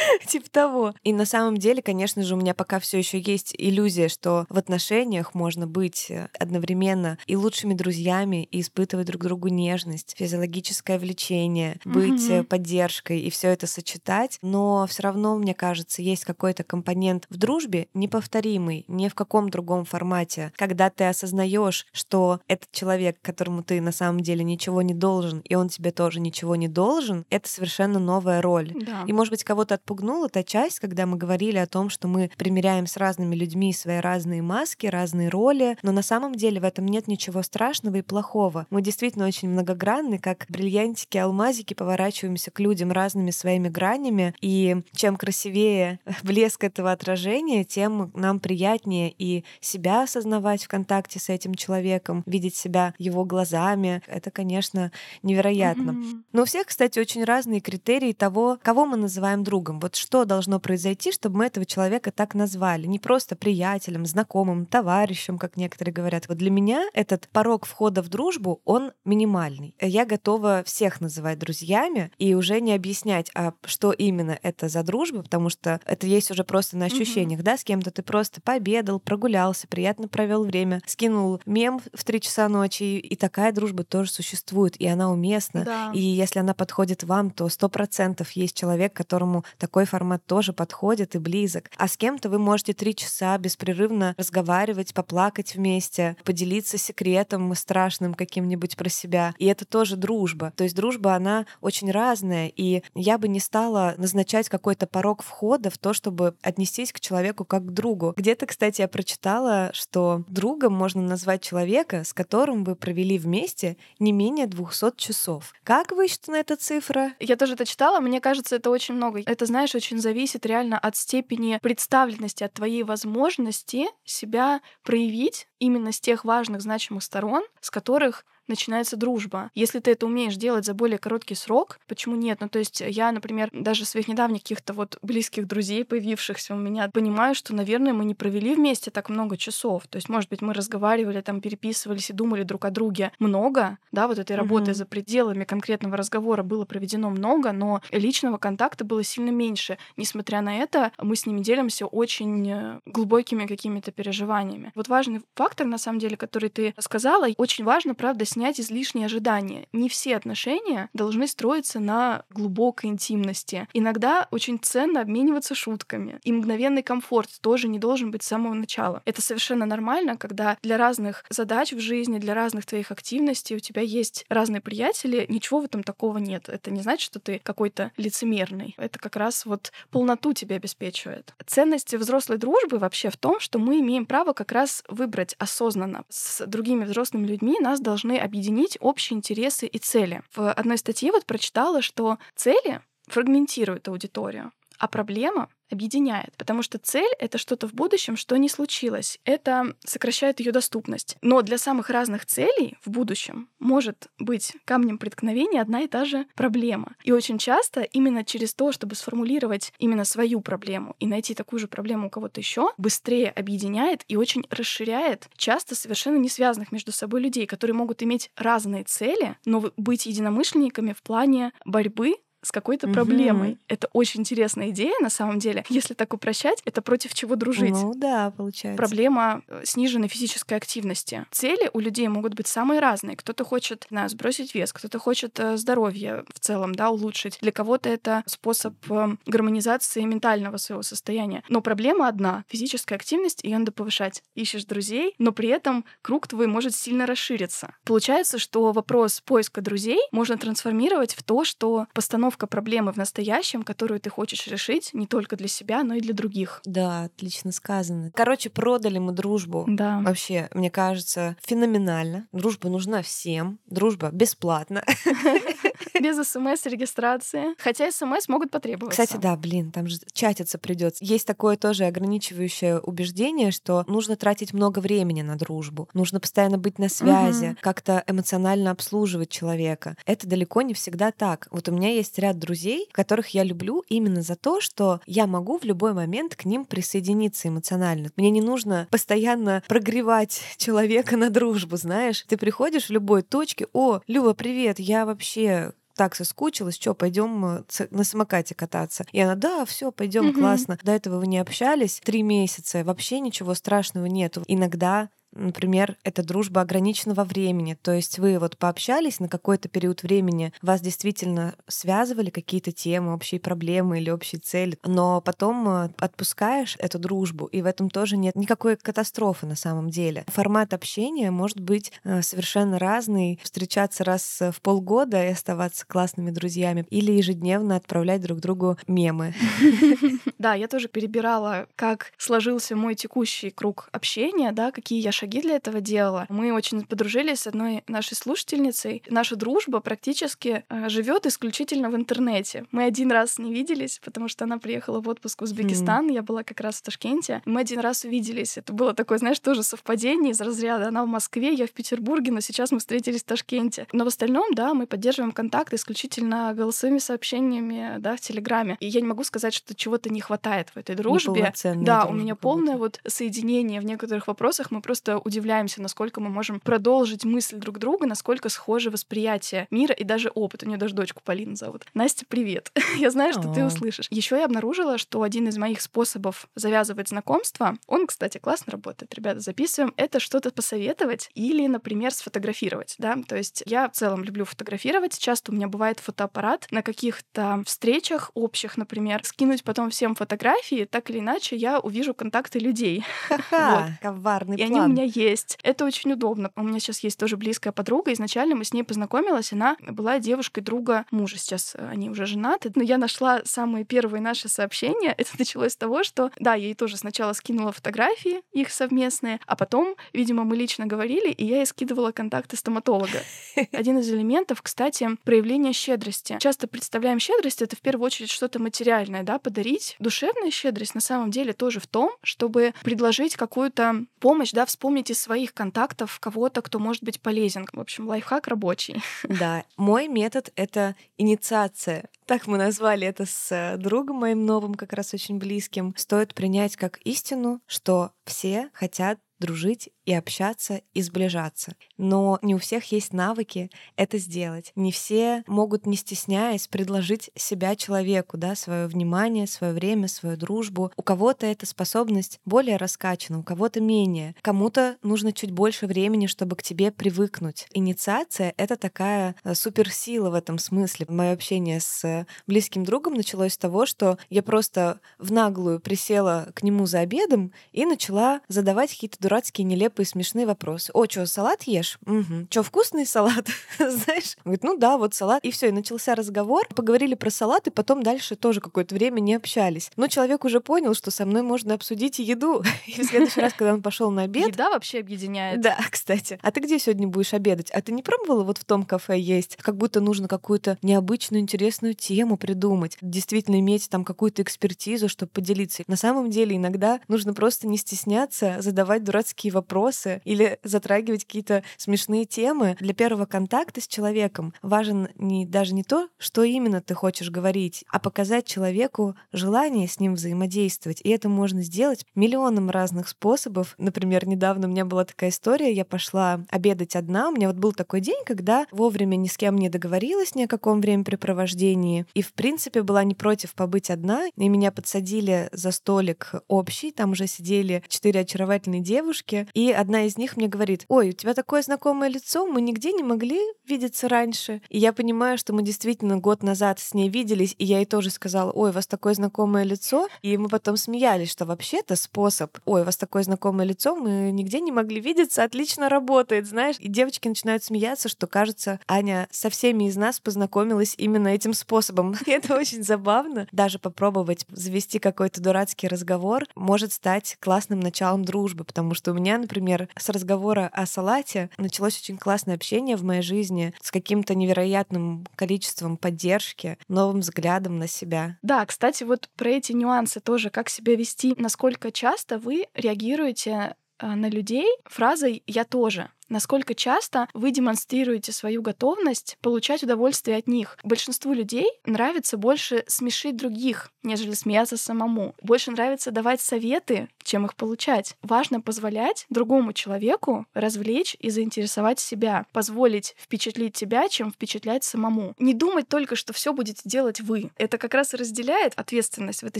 [0.27, 0.93] Типа того.
[1.03, 4.57] И на самом деле, конечно же, у меня пока все еще есть иллюзия, что в
[4.57, 11.79] отношениях можно быть э, одновременно и лучшими друзьями, и испытывать друг другу нежность, физиологическое влечение,
[11.85, 12.43] быть mm-hmm.
[12.43, 14.37] поддержкой и все это сочетать.
[14.41, 19.85] Но все равно, мне кажется, есть какой-то компонент в дружбе неповторимый, ни в каком другом
[19.85, 20.53] формате.
[20.55, 25.55] Когда ты осознаешь, что этот человек, которому ты на самом деле ничего не должен, и
[25.55, 28.73] он тебе тоже ничего не должен, это совершенно новая роль.
[28.75, 29.03] Да.
[29.07, 32.87] И, может быть, кого-то отпугнула та часть, когда мы говорили о том, что мы примеряем
[32.87, 37.07] с разными людьми свои разные маски, разные роли, но на самом деле в этом нет
[37.07, 38.67] ничего страшного и плохого.
[38.69, 45.17] Мы действительно очень многогранны, как бриллиантики, алмазики, поворачиваемся к людям разными своими гранями, и чем
[45.17, 52.23] красивее блеск этого отражения, тем нам приятнее и себя осознавать в контакте с этим человеком,
[52.25, 54.01] видеть себя его глазами.
[54.07, 55.91] Это, конечно, невероятно.
[55.91, 56.21] Mm-hmm.
[56.31, 59.80] Но у всех, кстати, очень разные критерии того, кого мы называем другом.
[59.81, 62.85] Вот что должно произойти, чтобы мы этого человека так назвали?
[62.85, 66.27] Не просто приятелем, знакомым, товарищем, как некоторые говорят.
[66.27, 69.75] Вот для меня этот порог входа в дружбу, он минимальный.
[69.81, 75.23] Я готова всех называть друзьями и уже не объяснять, а что именно это за дружба,
[75.23, 77.43] потому что это есть уже просто на ощущениях, mm-hmm.
[77.43, 82.47] да, с кем-то ты просто пообедал, прогулялся, приятно провел время, скинул мем в три часа
[82.49, 85.63] ночи, и такая дружба тоже существует, и она уместна.
[85.63, 85.91] Да.
[85.93, 91.15] И если она подходит вам, то сто процентов есть человек, которому такой формат тоже подходит
[91.15, 91.71] и близок.
[91.77, 98.75] А с кем-то вы можете три часа беспрерывно разговаривать, поплакать вместе, поделиться секретом страшным каким-нибудь
[98.75, 99.33] про себя.
[99.37, 100.51] И это тоже дружба.
[100.57, 105.69] То есть дружба, она очень разная, и я бы не стала назначать какой-то порог входа
[105.69, 108.13] в то, чтобы отнестись к человеку как к другу.
[108.17, 114.11] Где-то, кстати, я прочитала, что другом можно назвать человека, с которым вы провели вместе не
[114.11, 115.53] менее 200 часов.
[115.63, 117.13] Как высчитана эта цифра?
[117.21, 119.21] Я тоже это читала, мне кажется, это очень много.
[119.25, 125.99] Это, знаешь, очень зависит реально от степени представленности, от твоей возможности себя проявить именно с
[125.99, 129.49] тех важных, значимых сторон, с которых начинается дружба.
[129.55, 132.39] Если ты это умеешь делать за более короткий срок, почему нет?
[132.41, 136.89] Ну, то есть я, например, даже своих недавних каких-то вот близких друзей, появившихся у меня,
[136.93, 139.87] понимаю, что, наверное, мы не провели вместе так много часов.
[139.87, 144.07] То есть, может быть, мы разговаривали, там, переписывались и думали друг о друге много, да,
[144.07, 144.75] вот этой работы mm-hmm.
[144.75, 149.77] за пределами конкретного разговора было проведено много, но личного контакта было сильно меньше.
[149.97, 154.71] Несмотря на это, мы с ними делимся очень э, глубокими какими-то переживаниями.
[154.75, 159.67] Вот важный фактор, на самом деле, который ты сказала, очень важно, правда, снять излишние ожидания.
[159.71, 163.67] Не все отношения должны строиться на глубокой интимности.
[163.71, 166.19] Иногда очень ценно обмениваться шутками.
[166.23, 169.03] И мгновенный комфорт тоже не должен быть с самого начала.
[169.05, 173.83] Это совершенно нормально, когда для разных задач в жизни, для разных твоих активностей у тебя
[173.83, 176.49] есть разные приятели, ничего в этом такого нет.
[176.49, 178.73] Это не значит, что ты какой-то лицемерный.
[178.79, 181.35] Это как раз вот полноту тебе обеспечивает.
[181.45, 186.05] Ценность взрослой дружбы вообще в том, что мы имеем право как раз выбрать осознанно.
[186.09, 190.21] С другими взрослыми людьми нас должны объединить общие интересы и цели.
[190.33, 197.13] В одной статье вот прочитала, что цели фрагментируют аудиторию, а проблема объединяет, потому что цель—
[197.19, 199.19] это что-то в будущем, что не случилось.
[199.23, 201.17] Это сокращает ее доступность.
[201.21, 206.25] Но для самых разных целей в будущем может быть камнем преткновения одна и та же
[206.35, 206.95] проблема.
[207.03, 211.67] И очень часто именно через то, чтобы сформулировать именно свою проблему и найти такую же
[211.67, 217.21] проблему у кого-то еще, быстрее объединяет и очень расширяет часто совершенно не связанных между собой
[217.21, 222.93] людей, которые могут иметь разные цели, но быть единомышленниками в плане борьбы с какой-то угу.
[222.93, 223.57] проблемой.
[223.67, 225.63] Это очень интересная идея, на самом деле.
[225.69, 227.71] Если так упрощать, это против чего дружить.
[227.71, 228.77] Ну да, получается.
[228.77, 231.25] Проблема э, сниженной физической активности.
[231.31, 233.15] Цели у людей могут быть самые разные.
[233.15, 237.37] Кто-то хочет, знаю, сбросить вес, кто-то хочет э, здоровье в целом, да, улучшить.
[237.41, 241.43] Для кого-то это способ э, гармонизации ментального своего состояния.
[241.47, 242.43] Но проблема одна.
[242.47, 244.23] Физическая активность, ее надо повышать.
[244.35, 247.75] Ищешь друзей, но при этом круг твой может сильно расшириться.
[247.85, 253.63] Получается, что вопрос поиска друзей можно трансформировать в то, что постановка постановка проблемы в настоящем,
[253.63, 256.61] которую ты хочешь решить не только для себя, но и для других.
[256.65, 258.11] Да, отлично сказано.
[258.15, 259.65] Короче, продали мы дружбу.
[259.67, 259.99] Да.
[259.99, 262.27] Вообще, мне кажется, феноменально.
[262.31, 263.59] Дружба нужна всем.
[263.65, 264.83] Дружба бесплатна.
[266.01, 267.55] Без смс-регистрации.
[267.57, 269.01] Хотя смс могут потребоваться.
[269.03, 271.03] Кстати, да, блин, там же чатиться придется.
[271.03, 276.79] Есть такое тоже ограничивающее убеждение, что нужно тратить много времени на дружбу, нужно постоянно быть
[276.79, 277.57] на связи, Мгм.
[277.61, 279.95] как-то эмоционально обслуживать человека.
[280.05, 281.47] Это далеко не всегда так.
[281.51, 285.57] Вот у меня есть ряд друзей, которых я люблю именно за то, что я могу
[285.59, 288.11] в любой момент к ним присоединиться эмоционально.
[288.15, 292.23] Мне не нужно постоянно прогревать человека на дружбу, знаешь.
[292.27, 298.03] Ты приходишь в любой точке, о, Люба, привет, я вообще так соскучилась, что пойдем на
[298.03, 299.05] самокате кататься.
[299.11, 300.39] И она, да, все, пойдем, Мгм.
[300.39, 300.79] классно.
[300.83, 304.43] До этого вы не общались три месяца, вообще ничего страшного нету.
[304.47, 307.77] Иногда Например, это дружба ограниченного времени.
[307.81, 313.39] То есть вы вот пообщались на какой-то период времени, вас действительно связывали какие-то темы, общие
[313.39, 318.35] проблемы или общие цели, но потом э, отпускаешь эту дружбу, и в этом тоже нет
[318.35, 320.25] никакой катастрофы на самом деле.
[320.27, 323.39] Формат общения может быть э, совершенно разный.
[323.43, 329.33] Встречаться раз в полгода и оставаться классными друзьями, или ежедневно отправлять друг другу мемы.
[330.37, 335.55] Да, я тоже перебирала, как сложился мой текущий круг общения, да, какие я шаги для
[335.55, 336.25] этого делала.
[336.29, 339.03] Мы очень подружились с одной нашей слушательницей.
[339.07, 342.65] Наша дружба практически э, живет исключительно в интернете.
[342.71, 346.43] Мы один раз не виделись, потому что она приехала в отпуск в Узбекистан, я была
[346.43, 347.41] как раз в Ташкенте.
[347.45, 348.57] Мы один раз увиделись.
[348.57, 350.87] Это было такое, знаешь, тоже совпадение из разряда.
[350.87, 353.85] Она в Москве, я в Петербурге, но сейчас мы встретились в Ташкенте.
[353.93, 358.75] Но в остальном, да, мы поддерживаем контакт исключительно голосовыми сообщениями, да, в Телеграме.
[358.79, 361.43] И я не могу сказать, что чего-то не хватает в этой дружбе.
[361.85, 364.71] Да, у меня полное вот соединение в некоторых вопросах.
[364.71, 370.03] Мы просто удивляемся, насколько мы можем продолжить мысль друг друга, насколько схоже восприятие мира и
[370.03, 370.63] даже опыт.
[370.63, 371.85] У нее даже дочку Полину зовут.
[371.93, 372.71] Настя, привет.
[372.97, 374.07] Я знаю, что ты услышишь.
[374.09, 379.13] Еще я обнаружила, что один из моих способов завязывать знакомство, он, кстати, классно работает.
[379.13, 379.93] Ребята, записываем.
[379.97, 382.95] Это что-то посоветовать или, например, сфотографировать.
[382.97, 383.17] Да?
[383.27, 385.17] То есть я в целом люблю фотографировать.
[385.17, 391.09] Часто у меня бывает фотоаппарат на каких-то встречах общих, например, скинуть потом всем фотографии, так
[391.09, 393.03] или иначе я увижу контакты людей.
[393.27, 394.95] Ха-ха, коварный И они у план.
[395.01, 395.57] Меня есть.
[395.63, 396.51] Это очень удобно.
[396.55, 398.13] У меня сейчас есть тоже близкая подруга.
[398.13, 399.53] Изначально мы с ней познакомилась.
[399.53, 401.37] Она была девушкой друга мужа.
[401.37, 402.71] Сейчас э, они уже женаты.
[402.75, 405.13] Но я нашла самые первые наши сообщения.
[405.17, 409.55] Это началось с того, что, да, я ей тоже сначала скинула фотографии их совместные, а
[409.55, 413.23] потом, видимо, мы лично говорили, и я ей скидывала контакты стоматолога.
[413.71, 416.37] Один из элементов, кстати, проявление щедрости.
[416.39, 419.95] Часто представляем щедрость это в первую очередь что-то материальное, да, подарить.
[419.99, 425.21] Душевная щедрость на самом деле тоже в том, чтобы предложить какую-то помощь, да, вспомнить из
[425.21, 427.67] своих контактов кого-то, кто может быть полезен.
[427.71, 429.01] В общем, лайфхак рабочий.
[429.23, 432.09] Да, мой метод— это инициация.
[432.25, 435.93] Так мы назвали это с э, другом моим новым, как раз очень близким.
[435.97, 441.75] Стоит принять как истину, что все хотят дружить и общаться, и сближаться.
[441.97, 444.73] Но не у всех есть навыки это сделать.
[444.75, 450.91] Не все могут, не стесняясь, предложить себя человеку, да, свое внимание, свое время, свою дружбу.
[450.97, 454.35] У кого-то эта способность более раскачана, у кого-то менее.
[454.41, 457.67] Кому-то нужно чуть больше времени, чтобы к тебе привыкнуть.
[457.73, 461.05] Инициация— это такая э, суперсила в этом смысле.
[461.07, 466.51] Мое общение с э, близким другом началось с того, что я просто в наглую присела
[466.53, 470.91] к нему за обедом и начала задавать какие-то дурацкие, нелепые, смешные вопросы.
[470.93, 471.97] О, что, салат ешь?
[472.05, 472.47] Угу.
[472.49, 473.47] Что, вкусный салат?
[473.77, 474.37] Знаешь?
[474.43, 475.43] Говорит, ну да, вот салат.
[475.43, 476.67] И все, и начался разговор.
[476.75, 479.91] Поговорили про салат, и потом дальше тоже какое-то время не общались.
[479.95, 482.63] Но человек уже понял, что со мной можно обсудить еду.
[482.85, 485.61] И в следующий раз, когда он пошел на обед, Еда вообще объединяет.
[485.61, 486.39] да, кстати.
[486.41, 487.71] А ты где сегодня будешь обедать?
[487.71, 489.57] А ты не пробовала вот в том кафе есть?
[489.61, 492.97] Как будто нужно какую-то необычную, интересную тему придумать.
[493.01, 495.83] Действительно иметь там какую-то экспертизу, чтобы поделиться.
[495.87, 502.25] На самом деле иногда нужно просто не стесняться задавать дурацкие вопросы или затрагивать какие-то смешные
[502.25, 502.75] темы.
[502.79, 507.83] Для первого контакта с человеком важен не, даже не то, что именно ты хочешь говорить,
[507.89, 511.01] а показать человеку желание с ним взаимодействовать.
[511.03, 513.75] И это можно сделать миллионом разных способов.
[513.77, 517.29] Например, недавно у меня была такая история, я пошла обедать одна.
[517.29, 520.47] У меня вот был такой день, когда вовремя ни с кем не договорилась ни о
[520.47, 522.05] каком времяпрепровождении.
[522.13, 524.27] И, в принципе, была не против побыть одна.
[524.35, 526.91] И меня подсадили за столик общий.
[526.91, 529.47] Там уже сидели четыре очаровательные девушки.
[529.53, 533.03] И Одна из них мне говорит, ой, у тебя такое знакомое лицо, мы нигде не
[533.03, 534.61] могли видеться раньше.
[534.69, 538.09] И я понимаю, что мы действительно год назад с ней виделись, и я ей тоже
[538.09, 540.07] сказала, ой, у вас такое знакомое лицо.
[540.21, 544.59] И мы потом смеялись, что вообще-то способ, ой, у вас такое знакомое лицо, мы нигде
[544.59, 546.75] не могли видеться, отлично работает, знаешь.
[546.79, 552.15] И девочки начинают смеяться, что, кажется, Аня со всеми из нас познакомилась именно этим способом.
[552.25, 553.47] И это очень забавно.
[553.51, 559.37] Даже попробовать завести какой-то дурацкий разговор может стать классным началом дружбы, потому что у меня,
[559.37, 559.60] например,
[559.97, 565.97] с разговора о салате началось очень классное общение в моей жизни с каким-то невероятным количеством
[565.97, 568.37] поддержки, новым взглядом на себя.
[568.41, 574.07] Да, кстати, вот про эти нюансы тоже, как себя вести, насколько часто вы реагируете э,
[574.07, 580.77] на людей фразой «я тоже» насколько часто вы демонстрируете свою готовность получать удовольствие от них.
[580.83, 585.35] Большинству людей нравится больше смешить других, нежели смеяться самому.
[585.43, 588.15] Больше нравится давать советы, чем их получать.
[588.23, 595.35] Важно позволять другому человеку развлечь и заинтересовать себя, позволить впечатлить тебя, чем впечатлять самому.
[595.37, 597.51] Не думать только, что все будете делать вы.
[597.57, 599.59] Это как раз и разделяет ответственность в этой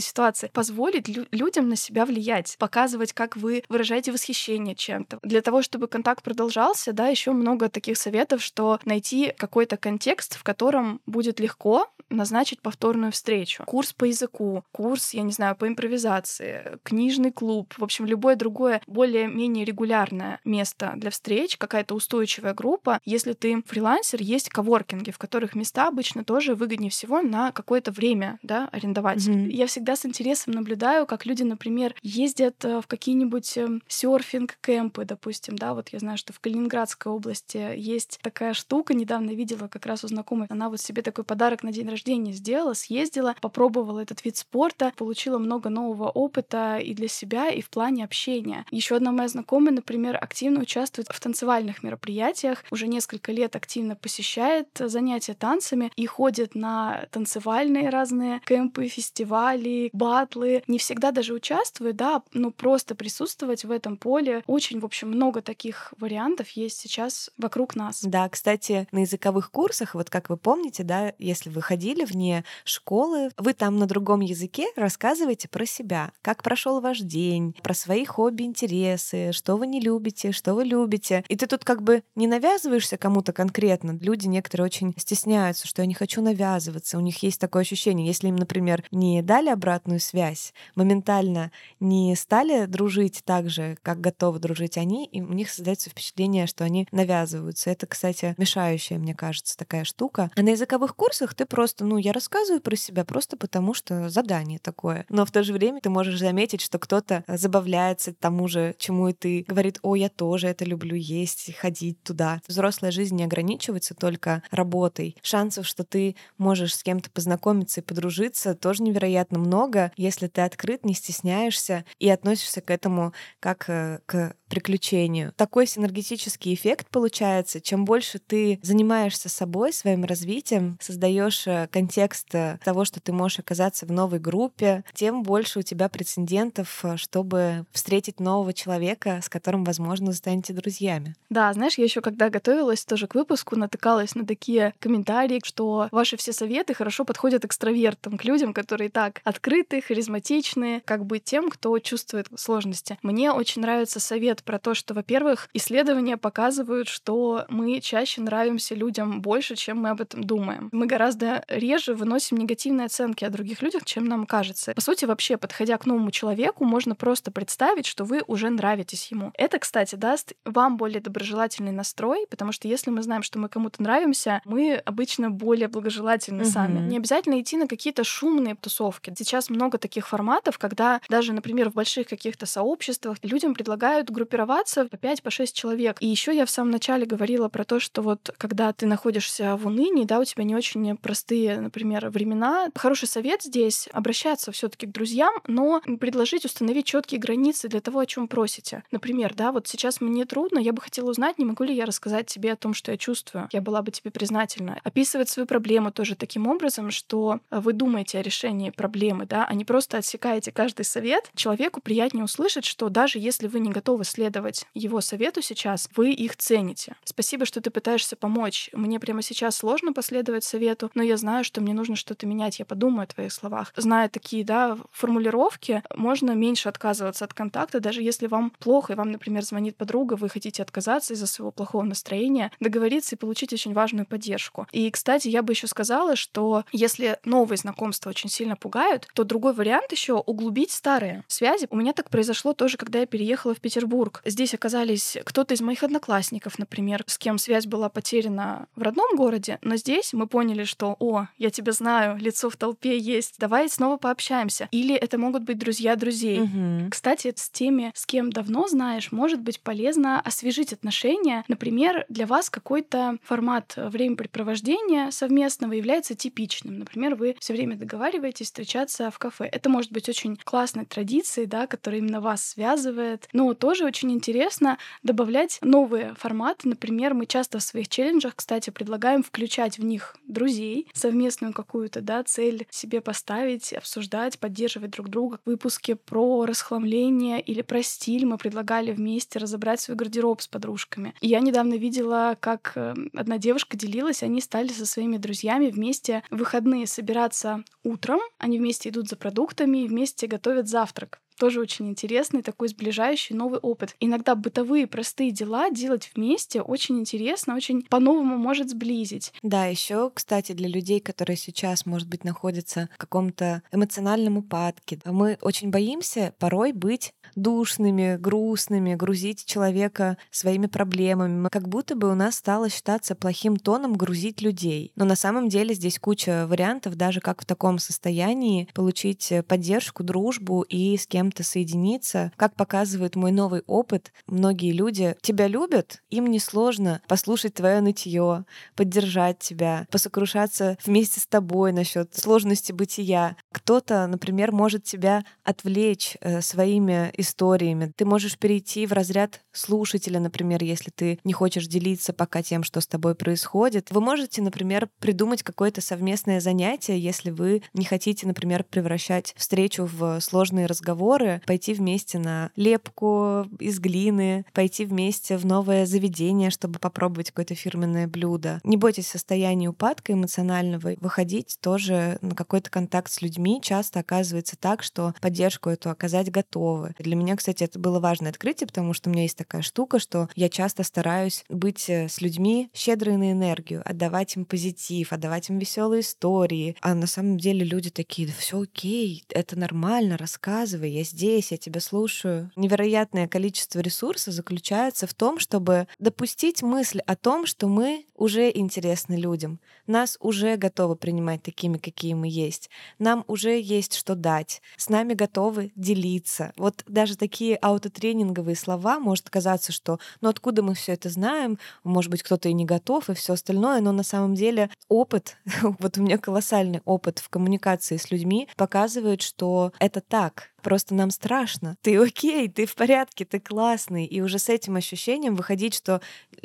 [0.00, 0.50] ситуации.
[0.52, 5.18] Позволить лю- людям на себя влиять, показывать, как вы выражаете восхищение чем-то.
[5.22, 10.36] Для того, чтобы контакт продолжался, собрался, да, еще много таких советов, что найти какой-то контекст,
[10.36, 13.64] в котором будет легко назначить повторную встречу.
[13.64, 18.80] Курс по языку, курс, я не знаю, по импровизации, книжный клуб, в общем, любое другое
[18.86, 23.00] более-менее регулярное место для встреч, какая-то устойчивая группа.
[23.04, 28.38] Если ты фрилансер, есть коворкинги, в которых места обычно тоже выгоднее всего на какое-то время
[28.42, 29.18] да, арендовать.
[29.18, 29.50] Mm-hmm.
[29.50, 35.56] Я всегда с интересом наблюдаю, как люди, например, ездят э, в какие-нибудь эм, серфинг-кемпы, допустим,
[35.56, 40.04] да, вот я знаю, что в Калининградской области есть такая штука, недавно видела как раз
[40.04, 44.36] у знакомой, она вот себе такой подарок на день рождения сделала, съездила, попробовала этот вид
[44.36, 48.66] спорта, получила много нового опыта и для себя, и в плане общения.
[48.70, 54.68] Еще одна моя знакомая, например, активно участвует в танцевальных мероприятиях, уже несколько лет активно посещает
[54.78, 60.62] занятия танцами и ходит на танцевальные разные кемпы, фестивали, батлы.
[60.66, 64.42] Не всегда даже участвует, да, но просто присутствовать в этом поле.
[64.46, 68.02] Очень, в общем, много таких вариантов вариантов есть сейчас вокруг нас.
[68.02, 73.30] Да, кстати, на языковых курсах, вот как вы помните, да, если вы ходили вне школы,
[73.38, 78.42] вы там на другом языке рассказываете про себя, как прошел ваш день, про свои хобби,
[78.42, 81.24] интересы, что вы не любите, что вы любите.
[81.28, 83.98] И ты тут как бы не навязываешься кому-то конкретно.
[84.00, 86.98] Люди некоторые очень стесняются, что я не хочу навязываться.
[86.98, 92.66] У них есть такое ощущение, если им, например, не дали обратную связь, моментально не стали
[92.66, 96.86] дружить так же, как готовы дружить они, и у них создается впечатление, впечатление, что они
[96.92, 97.70] навязываются.
[97.70, 100.30] Это, кстати, мешающая, мне кажется, такая штука.
[100.36, 104.58] А на языковых курсах ты просто, ну, я рассказываю про себя просто потому, что задание
[104.60, 105.04] такое.
[105.08, 109.12] Но в то же время ты можешь заметить, что кто-то забавляется тому же, чему и
[109.12, 109.44] ты.
[109.48, 112.40] Говорит, о, я тоже это люблю есть, ходить туда.
[112.46, 115.16] Взрослая жизнь не ограничивается только работой.
[115.22, 120.84] Шансов, что ты можешь с кем-то познакомиться и подружиться, тоже невероятно много, если ты открыт,
[120.84, 125.32] не стесняешься и относишься к этому как э, к приключению.
[125.36, 127.58] Такой синергетический эффект получается.
[127.58, 133.38] Чем больше ты занимаешься собой, своим развитием, создаешь э, контекст э, того, что ты можешь
[133.38, 139.30] оказаться в новой группе, тем больше у тебя прецедентов, э, чтобы встретить нового человека, с
[139.30, 141.16] которым, возможно, вы станете друзьями.
[141.30, 146.18] Да, знаешь, я еще когда готовилась тоже к выпуску, натыкалась на такие комментарии, что ваши
[146.18, 151.78] все советы хорошо подходят экстравертам, к людям, которые так открыты, харизматичны, как бы тем, кто
[151.78, 152.98] чувствует сложности.
[153.00, 159.20] Мне очень нравится совет про то, что, во-первых, исследования показывают, что мы чаще нравимся людям
[159.20, 160.68] больше, чем мы об этом думаем.
[160.72, 164.72] Мы гораздо реже выносим негативные оценки о других людях, чем нам кажется.
[164.74, 169.32] По сути, вообще, подходя к новому человеку, можно просто представить, что вы уже нравитесь ему.
[169.34, 173.82] Это, кстати, даст вам более доброжелательный настрой, потому что если мы знаем, что мы кому-то
[173.82, 176.50] нравимся, мы обычно более благожелательны угу.
[176.50, 176.88] сами.
[176.88, 179.12] Не обязательно идти на какие-то шумные тусовки.
[179.16, 184.86] Сейчас много таких форматов, когда даже, например, в больших каких-то сообществах людям предлагают группировать группироваться
[184.86, 185.96] по 5 по 6 человек.
[186.00, 189.66] И еще я в самом начале говорила про то, что вот когда ты находишься в
[189.66, 192.68] унынии, да, у тебя не очень простые, например, времена.
[192.74, 198.06] Хороший совет здесь обращаться все-таки к друзьям, но предложить установить четкие границы для того, о
[198.06, 198.84] чем просите.
[198.90, 202.26] Например, да, вот сейчас мне трудно, я бы хотела узнать, не могу ли я рассказать
[202.26, 203.48] тебе о том, что я чувствую.
[203.52, 204.80] Я была бы тебе признательна.
[204.82, 209.66] Описывать свою проблему тоже таким образом, что вы думаете о решении проблемы, да, а не
[209.66, 211.30] просто отсекаете каждый совет.
[211.34, 216.12] Человеку приятнее услышать, что даже если вы не готовы следовать последовать его совету сейчас, вы
[216.12, 216.94] их цените.
[217.02, 218.70] Спасибо, что ты пытаешься помочь.
[218.72, 222.60] Мне прямо сейчас сложно последовать совету, но я знаю, что мне нужно что-то менять.
[222.60, 223.72] Я подумаю о твоих словах.
[223.76, 229.10] Зная такие да, формулировки, можно меньше отказываться от контакта, даже если вам плохо, и вам,
[229.10, 234.06] например, звонит подруга, вы хотите отказаться из-за своего плохого настроения, договориться и получить очень важную
[234.06, 234.68] поддержку.
[234.70, 239.52] И, кстати, я бы еще сказала, что если новые знакомства очень сильно пугают, то другой
[239.52, 241.66] вариант еще углубить старые связи.
[241.70, 244.01] У меня так произошло тоже, когда я переехала в Петербург.
[244.24, 249.58] Здесь оказались кто-то из моих одноклассников, например, с кем связь была потеряна в родном городе,
[249.62, 253.96] но здесь мы поняли, что «О, я тебя знаю, лицо в толпе есть, давай снова
[253.96, 254.68] пообщаемся».
[254.70, 256.40] Или это могут быть друзья друзей.
[256.40, 256.90] Мгм.
[256.90, 261.44] Кстати, с теми, с кем давно знаешь, может быть полезно освежить отношения.
[261.48, 266.78] Например, для вас какой-то формат времяпрепровождения совместного является типичным.
[266.78, 269.44] Например, вы все время договариваетесь встречаться в кафе.
[269.44, 273.28] Это может быть очень классной традицией, да, которая именно вас связывает.
[273.32, 276.66] Но тоже очень интересно добавлять новые форматы.
[276.66, 282.24] Например, мы часто в своих челленджах, кстати, предлагаем включать в них друзей, совместную какую-то да,
[282.24, 285.40] цель себе поставить, обсуждать, поддерживать друг друга.
[285.44, 291.12] Выпуски про расхламление или про стиль мы предлагали вместе разобрать свой гардероб с подружками.
[291.20, 296.22] И я недавно видела, как э, одна девушка делилась, они стали со своими друзьями вместе
[296.30, 301.88] в выходные собираться утром, они вместе идут за продуктами и вместе готовят завтрак тоже очень
[301.88, 303.96] интересный, такой сближающий новый опыт.
[304.00, 309.32] Иногда бытовые простые дела делать вместе очень интересно, очень по-новому может сблизить.
[309.42, 315.38] Да, еще, кстати, для людей, которые сейчас, может быть, находятся в каком-то эмоциональном упадке, мы
[315.40, 321.48] очень боимся порой быть душными, грустными, грузить человека своими проблемами.
[321.48, 324.92] Как будто бы у нас стало считаться плохим тоном грузить людей.
[324.96, 330.62] Но на самом деле здесь куча вариантов, даже как в таком состоянии получить поддержку, дружбу
[330.62, 332.32] и с кем-то соединиться.
[332.36, 338.44] Как показывает мой новый опыт, многие люди тебя любят, им несложно послушать твое нытье,
[338.76, 343.36] поддержать тебя, посокрушаться вместе с тобой насчет сложности бытия.
[343.52, 347.92] Кто-то, например, может тебя отвлечь э, своими историями.
[347.96, 352.80] Ты можешь перейти в разряд слушателя, например, если ты не хочешь делиться пока тем, что
[352.80, 353.90] с тобой происходит.
[353.90, 360.20] Вы можете, например, придумать какое-то совместное занятие, если вы не хотите, например, превращать встречу в
[360.20, 367.30] сложные разговоры, пойти вместе на лепку из глины, пойти вместе в новое заведение, чтобы попробовать
[367.30, 368.60] какое-то фирменное блюдо.
[368.64, 373.60] Не бойтесь состояния упадка эмоционального, выходить тоже на какой-то контакт с людьми.
[373.62, 376.94] Часто оказывается так, что поддержку эту оказать готовы.
[376.98, 380.28] Для меня, кстати, это было важное открытие, потому что у меня есть такая штука, что
[380.34, 385.58] я часто стараюсь быть э, с людьми щедрой на энергию, отдавать им позитив, отдавать им
[385.58, 386.76] веселые истории.
[386.80, 391.56] А на самом деле люди такие, да все окей, это нормально, рассказывай, я здесь, я
[391.56, 392.50] тебя слушаю.
[392.56, 399.14] Невероятное количество ресурсов заключается в том, чтобы допустить мысль о том, что мы уже интересны
[399.14, 404.88] людям, нас уже готовы принимать такими, какие мы есть, нам уже есть что дать, с
[404.88, 406.52] нами готовы делиться.
[406.56, 412.12] Вот даже такие аутотренинговые слова может казаться, что ну откуда мы все это знаем, может
[412.12, 415.36] быть кто-то и не готов и все остальное, но на самом деле опыт,
[415.80, 420.51] вот у меня колоссальный опыт в коммуникации с людьми показывает, что это так.
[420.62, 421.76] Просто нам страшно.
[421.82, 424.06] Ты окей, ты в порядке, ты классный.
[424.06, 426.00] И уже с этим ощущением выходить, что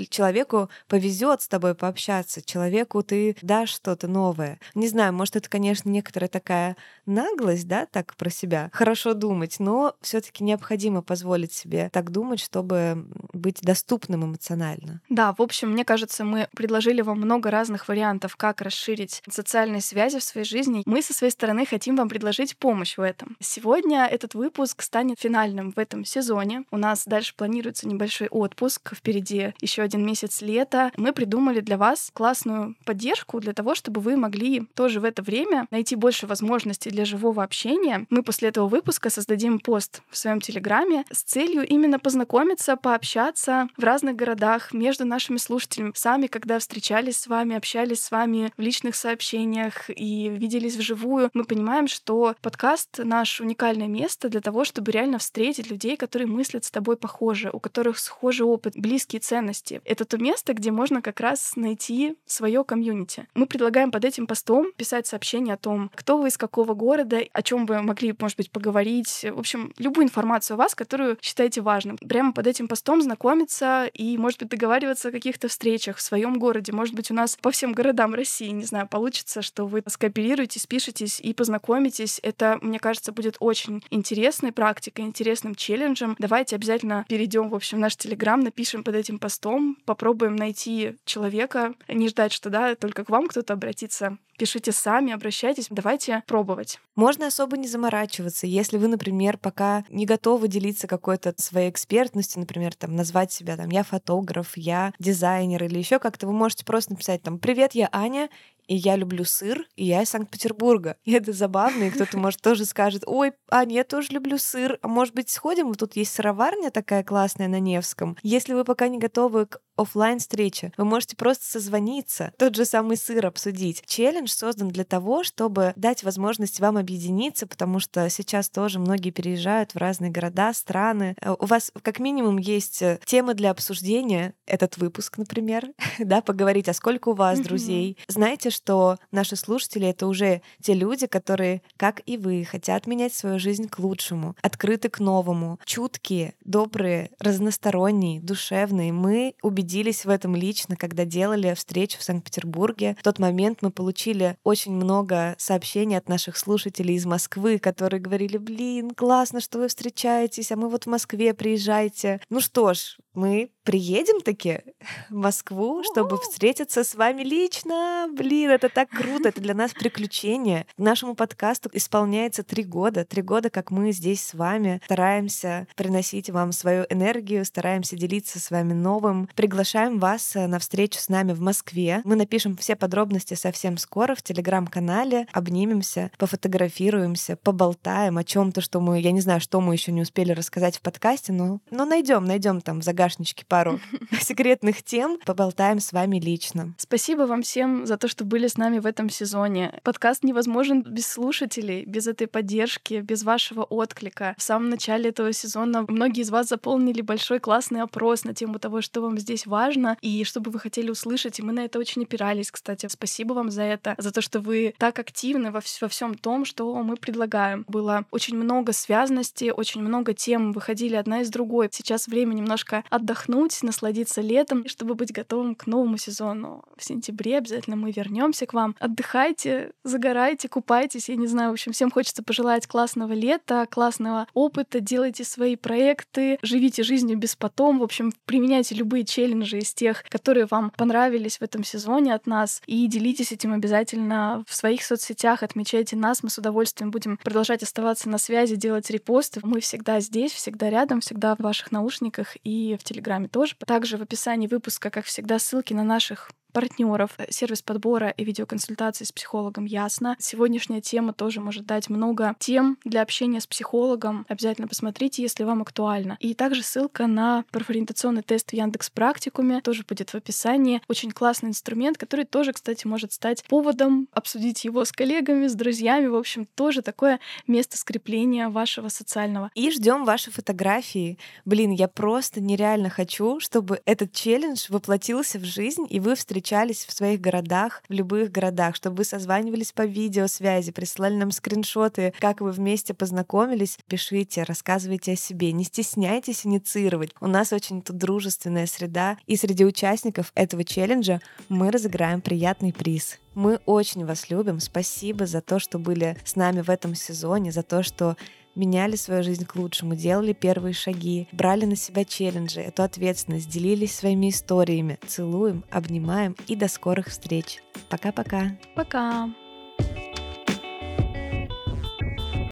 [0.09, 4.59] человеку повезет с тобой пообщаться, человеку ты дашь что-то новое.
[4.75, 8.69] Не знаю, может, это, конечно, некоторая такая наглость, да, так про себя.
[8.73, 15.01] Хорошо думать, но все-таки необходимо позволить себе так думать, чтобы быть доступным эмоционально.
[15.09, 20.19] Да, в общем, мне кажется, мы предложили вам много разных вариантов, как расширить социальные связи
[20.19, 20.83] в своей жизни.
[20.85, 23.37] Мы со своей стороны хотим вам предложить помощь в этом.
[23.39, 26.63] Сегодня этот выпуск станет финальным в этом сезоне.
[26.71, 28.95] У нас дальше планируется небольшой отпуск.
[28.95, 30.91] Впереди еще один месяц лета.
[30.97, 35.67] Мы придумали для вас классную поддержку для того, чтобы вы могли тоже в это время
[35.71, 38.05] найти больше возможностей для живого общения.
[38.09, 43.83] Мы после этого выпуска создадим пост в своем телеграме с целью именно познакомиться, пообщаться в
[43.83, 45.91] разных городах между нашими слушателями.
[45.95, 51.43] Сами, когда встречались с вами, общались с вами в личных сообщениях и виделись вживую, мы
[51.43, 56.71] понимаем, что подкаст— наш уникальное место для того, чтобы реально встретить людей, которые мыслят с
[56.71, 59.81] тобой похоже, у которых схожий опыт, близкие ценности.
[59.85, 63.27] Это то место, где можно как раз найти свое комьюнити.
[63.33, 67.41] Мы предлагаем под этим постом писать сообщение о том, кто вы из какого города, о
[67.41, 69.25] чем вы могли, может быть, поговорить.
[69.31, 71.97] В общем, любую информацию о вас, которую считаете важным.
[71.97, 76.71] Прямо под этим постом знакомиться и, может быть, договариваться о каких-то встречах в своем городе.
[76.71, 81.19] Может быть, у нас по всем городам России, не знаю, получится, что вы скооперируетесь, пишетесь
[81.19, 82.19] и познакомитесь.
[82.23, 86.15] Это, мне кажется, будет очень интересной практикой, интересным челленджем.
[86.19, 91.73] Давайте обязательно перейдем, в общем, в наш Телеграм, напишем под этим постом, попробуем найти человека,
[91.87, 96.79] не ждать, что да, только к вам кто-то обратится пишите сами, обращайтесь, давайте пробовать.
[96.95, 98.47] Можно особо не заморачиваться.
[98.47, 103.69] Если вы, например, пока не готовы делиться какой-то своей экспертностью, например, там назвать себя там
[103.69, 108.29] я фотограф, я дизайнер или еще как-то, вы можете просто написать там «Привет, я Аня,
[108.67, 110.97] и я люблю сыр, и я из Санкт-Петербурга.
[111.03, 114.87] И это забавно, и кто-то, может, тоже скажет, ой, Аня, я тоже люблю сыр, а
[114.87, 118.17] может быть, сходим, тут есть сыроварня такая классная на Невском.
[118.23, 122.97] Если вы пока не готовы к офлайн встрече вы можете просто созвониться, тот же самый
[122.97, 123.83] сыр обсудить.
[123.85, 129.73] Челлендж создан для того, чтобы дать возможность вам объединиться, потому что сейчас тоже многие переезжают
[129.73, 131.15] в разные города, страны.
[131.21, 135.67] Э, у вас как минимум есть э, темы для обсуждения, этот выпуск, например,
[135.99, 137.97] да, поговорить, а сколько у вас друзей.
[138.07, 143.39] Знаете, что наши слушатели— это уже те люди, которые, как и вы, хотят менять свою
[143.39, 148.91] жизнь к лучшему, открыты к новому, чуткие, добрые, разносторонние, душевные.
[148.91, 152.97] Мы убедились в этом лично, когда делали встречу в Санкт-Петербурге.
[152.99, 158.37] В тот момент мы получили очень много сообщений от наших слушателей из Москвы, которые говорили,
[158.37, 162.21] блин, классно, что вы встречаетесь, а мы вот в Москве приезжайте.
[162.29, 164.59] Ну что ж, мы приедем таки
[165.09, 168.07] в Москву, чтобы встретиться с вами лично.
[168.15, 170.67] Блин, это так круто, это для нас приключение.
[170.77, 173.03] Нашему подкасту исполняется три года.
[173.03, 178.51] Три года, как мы здесь с вами стараемся приносить вам свою энергию, стараемся делиться с
[178.51, 179.27] вами новым.
[179.35, 182.01] Приглашаем вас э, на встречу с нами в Москве.
[182.05, 189.01] Мы напишем все подробности совсем скоро в телеграм-канале, обнимемся, пофотографируемся, поболтаем о чем-то, что мы,
[189.01, 192.61] я не знаю, что мы еще не успели рассказать в подкасте, но, но найдем, найдем
[192.61, 193.79] там в загадке загашничке пару
[194.19, 196.73] секретных тем, поболтаем с вами лично.
[196.77, 199.79] Спасибо вам всем за то, что были с нами в этом сезоне.
[199.83, 204.35] Подкаст невозможен без слушателей, без этой поддержки, без вашего отклика.
[204.37, 208.81] В самом начале этого сезона многие из вас заполнили большой классный опрос на тему того,
[208.81, 212.03] что вам здесь важно и что бы вы хотели услышать, и мы на это очень
[212.03, 212.87] опирались, кстати.
[212.89, 216.75] Спасибо вам за это, за то, что вы так активны во, во всем том, что
[216.83, 217.63] мы предлагаем.
[217.67, 221.69] Было очень много связности, очень много тем выходили одна из другой.
[221.71, 226.63] Сейчас время немножко отдохнуть, насладиться летом, чтобы быть готовым к новому сезону.
[226.77, 228.75] В сентябре обязательно мы вернемся к вам.
[228.79, 231.09] Отдыхайте, загорайте, купайтесь.
[231.09, 236.37] Я не знаю, в общем, всем хочется пожелать классного лета, классного опыта, делайте свои проекты,
[236.41, 237.79] живите жизнью без потом.
[237.79, 242.61] В общем, применяйте любые челленджи из тех, которые вам понравились в этом сезоне от нас,
[242.65, 248.09] и делитесь этим обязательно в своих соцсетях, отмечайте нас, мы с удовольствием будем продолжать оставаться
[248.09, 249.39] на связи, делать репосты.
[249.43, 253.55] Мы всегда здесь, всегда рядом, всегда в ваших наушниках и в Телеграме тоже.
[253.65, 259.05] Также в описании выпуска, как всегда, ссылки на наших партнеров, э, сервис подбора и видеоконсультации
[259.05, 260.15] с психологом Ясно.
[260.19, 264.25] Сегодняшняя тема тоже может дать много тем для общения с психологом.
[264.27, 266.17] Обязательно посмотрите, если вам актуально.
[266.19, 270.81] И также ссылка на профориентационный тест в Яндекс Практикуме тоже будет в описании.
[270.87, 276.07] Очень классный инструмент, который тоже, кстати, может стать поводом обсудить его с коллегами, с друзьями.
[276.07, 279.51] В общем, тоже такое место скрепления вашего социального.
[279.53, 281.17] И ждем ваши фотографии.
[281.45, 286.85] Блин, я просто нереально хочу, чтобы этот челлендж воплотился в жизнь, и вы встречались встречались
[286.85, 292.41] в своих городах, в любых городах, чтобы вы созванивались по видеосвязи, присылали нам скриншоты, как
[292.41, 293.79] вы вместе познакомились.
[293.87, 297.11] Пишите, рассказывайте о себе, не стесняйтесь инициировать.
[297.21, 303.17] У нас очень тут дружественная среда, и среди участников этого челленджа мы разыграем приятный приз.
[303.33, 304.59] Мы очень вас любим.
[304.59, 308.15] Спасибо за то, что были с нами в этом сезоне, за то, что
[308.57, 313.95] меняли свою жизнь к лучшему, делали первые шаги, брали на себя челленджи, эту ответственность, делились
[313.95, 314.97] своими историями.
[315.07, 317.61] Целуем, обнимаем и до скорых встреч.
[317.89, 318.57] Пока-пока.
[318.75, 319.27] Пока.
[319.27, 319.27] -пока.
[319.27, 319.46] Пока.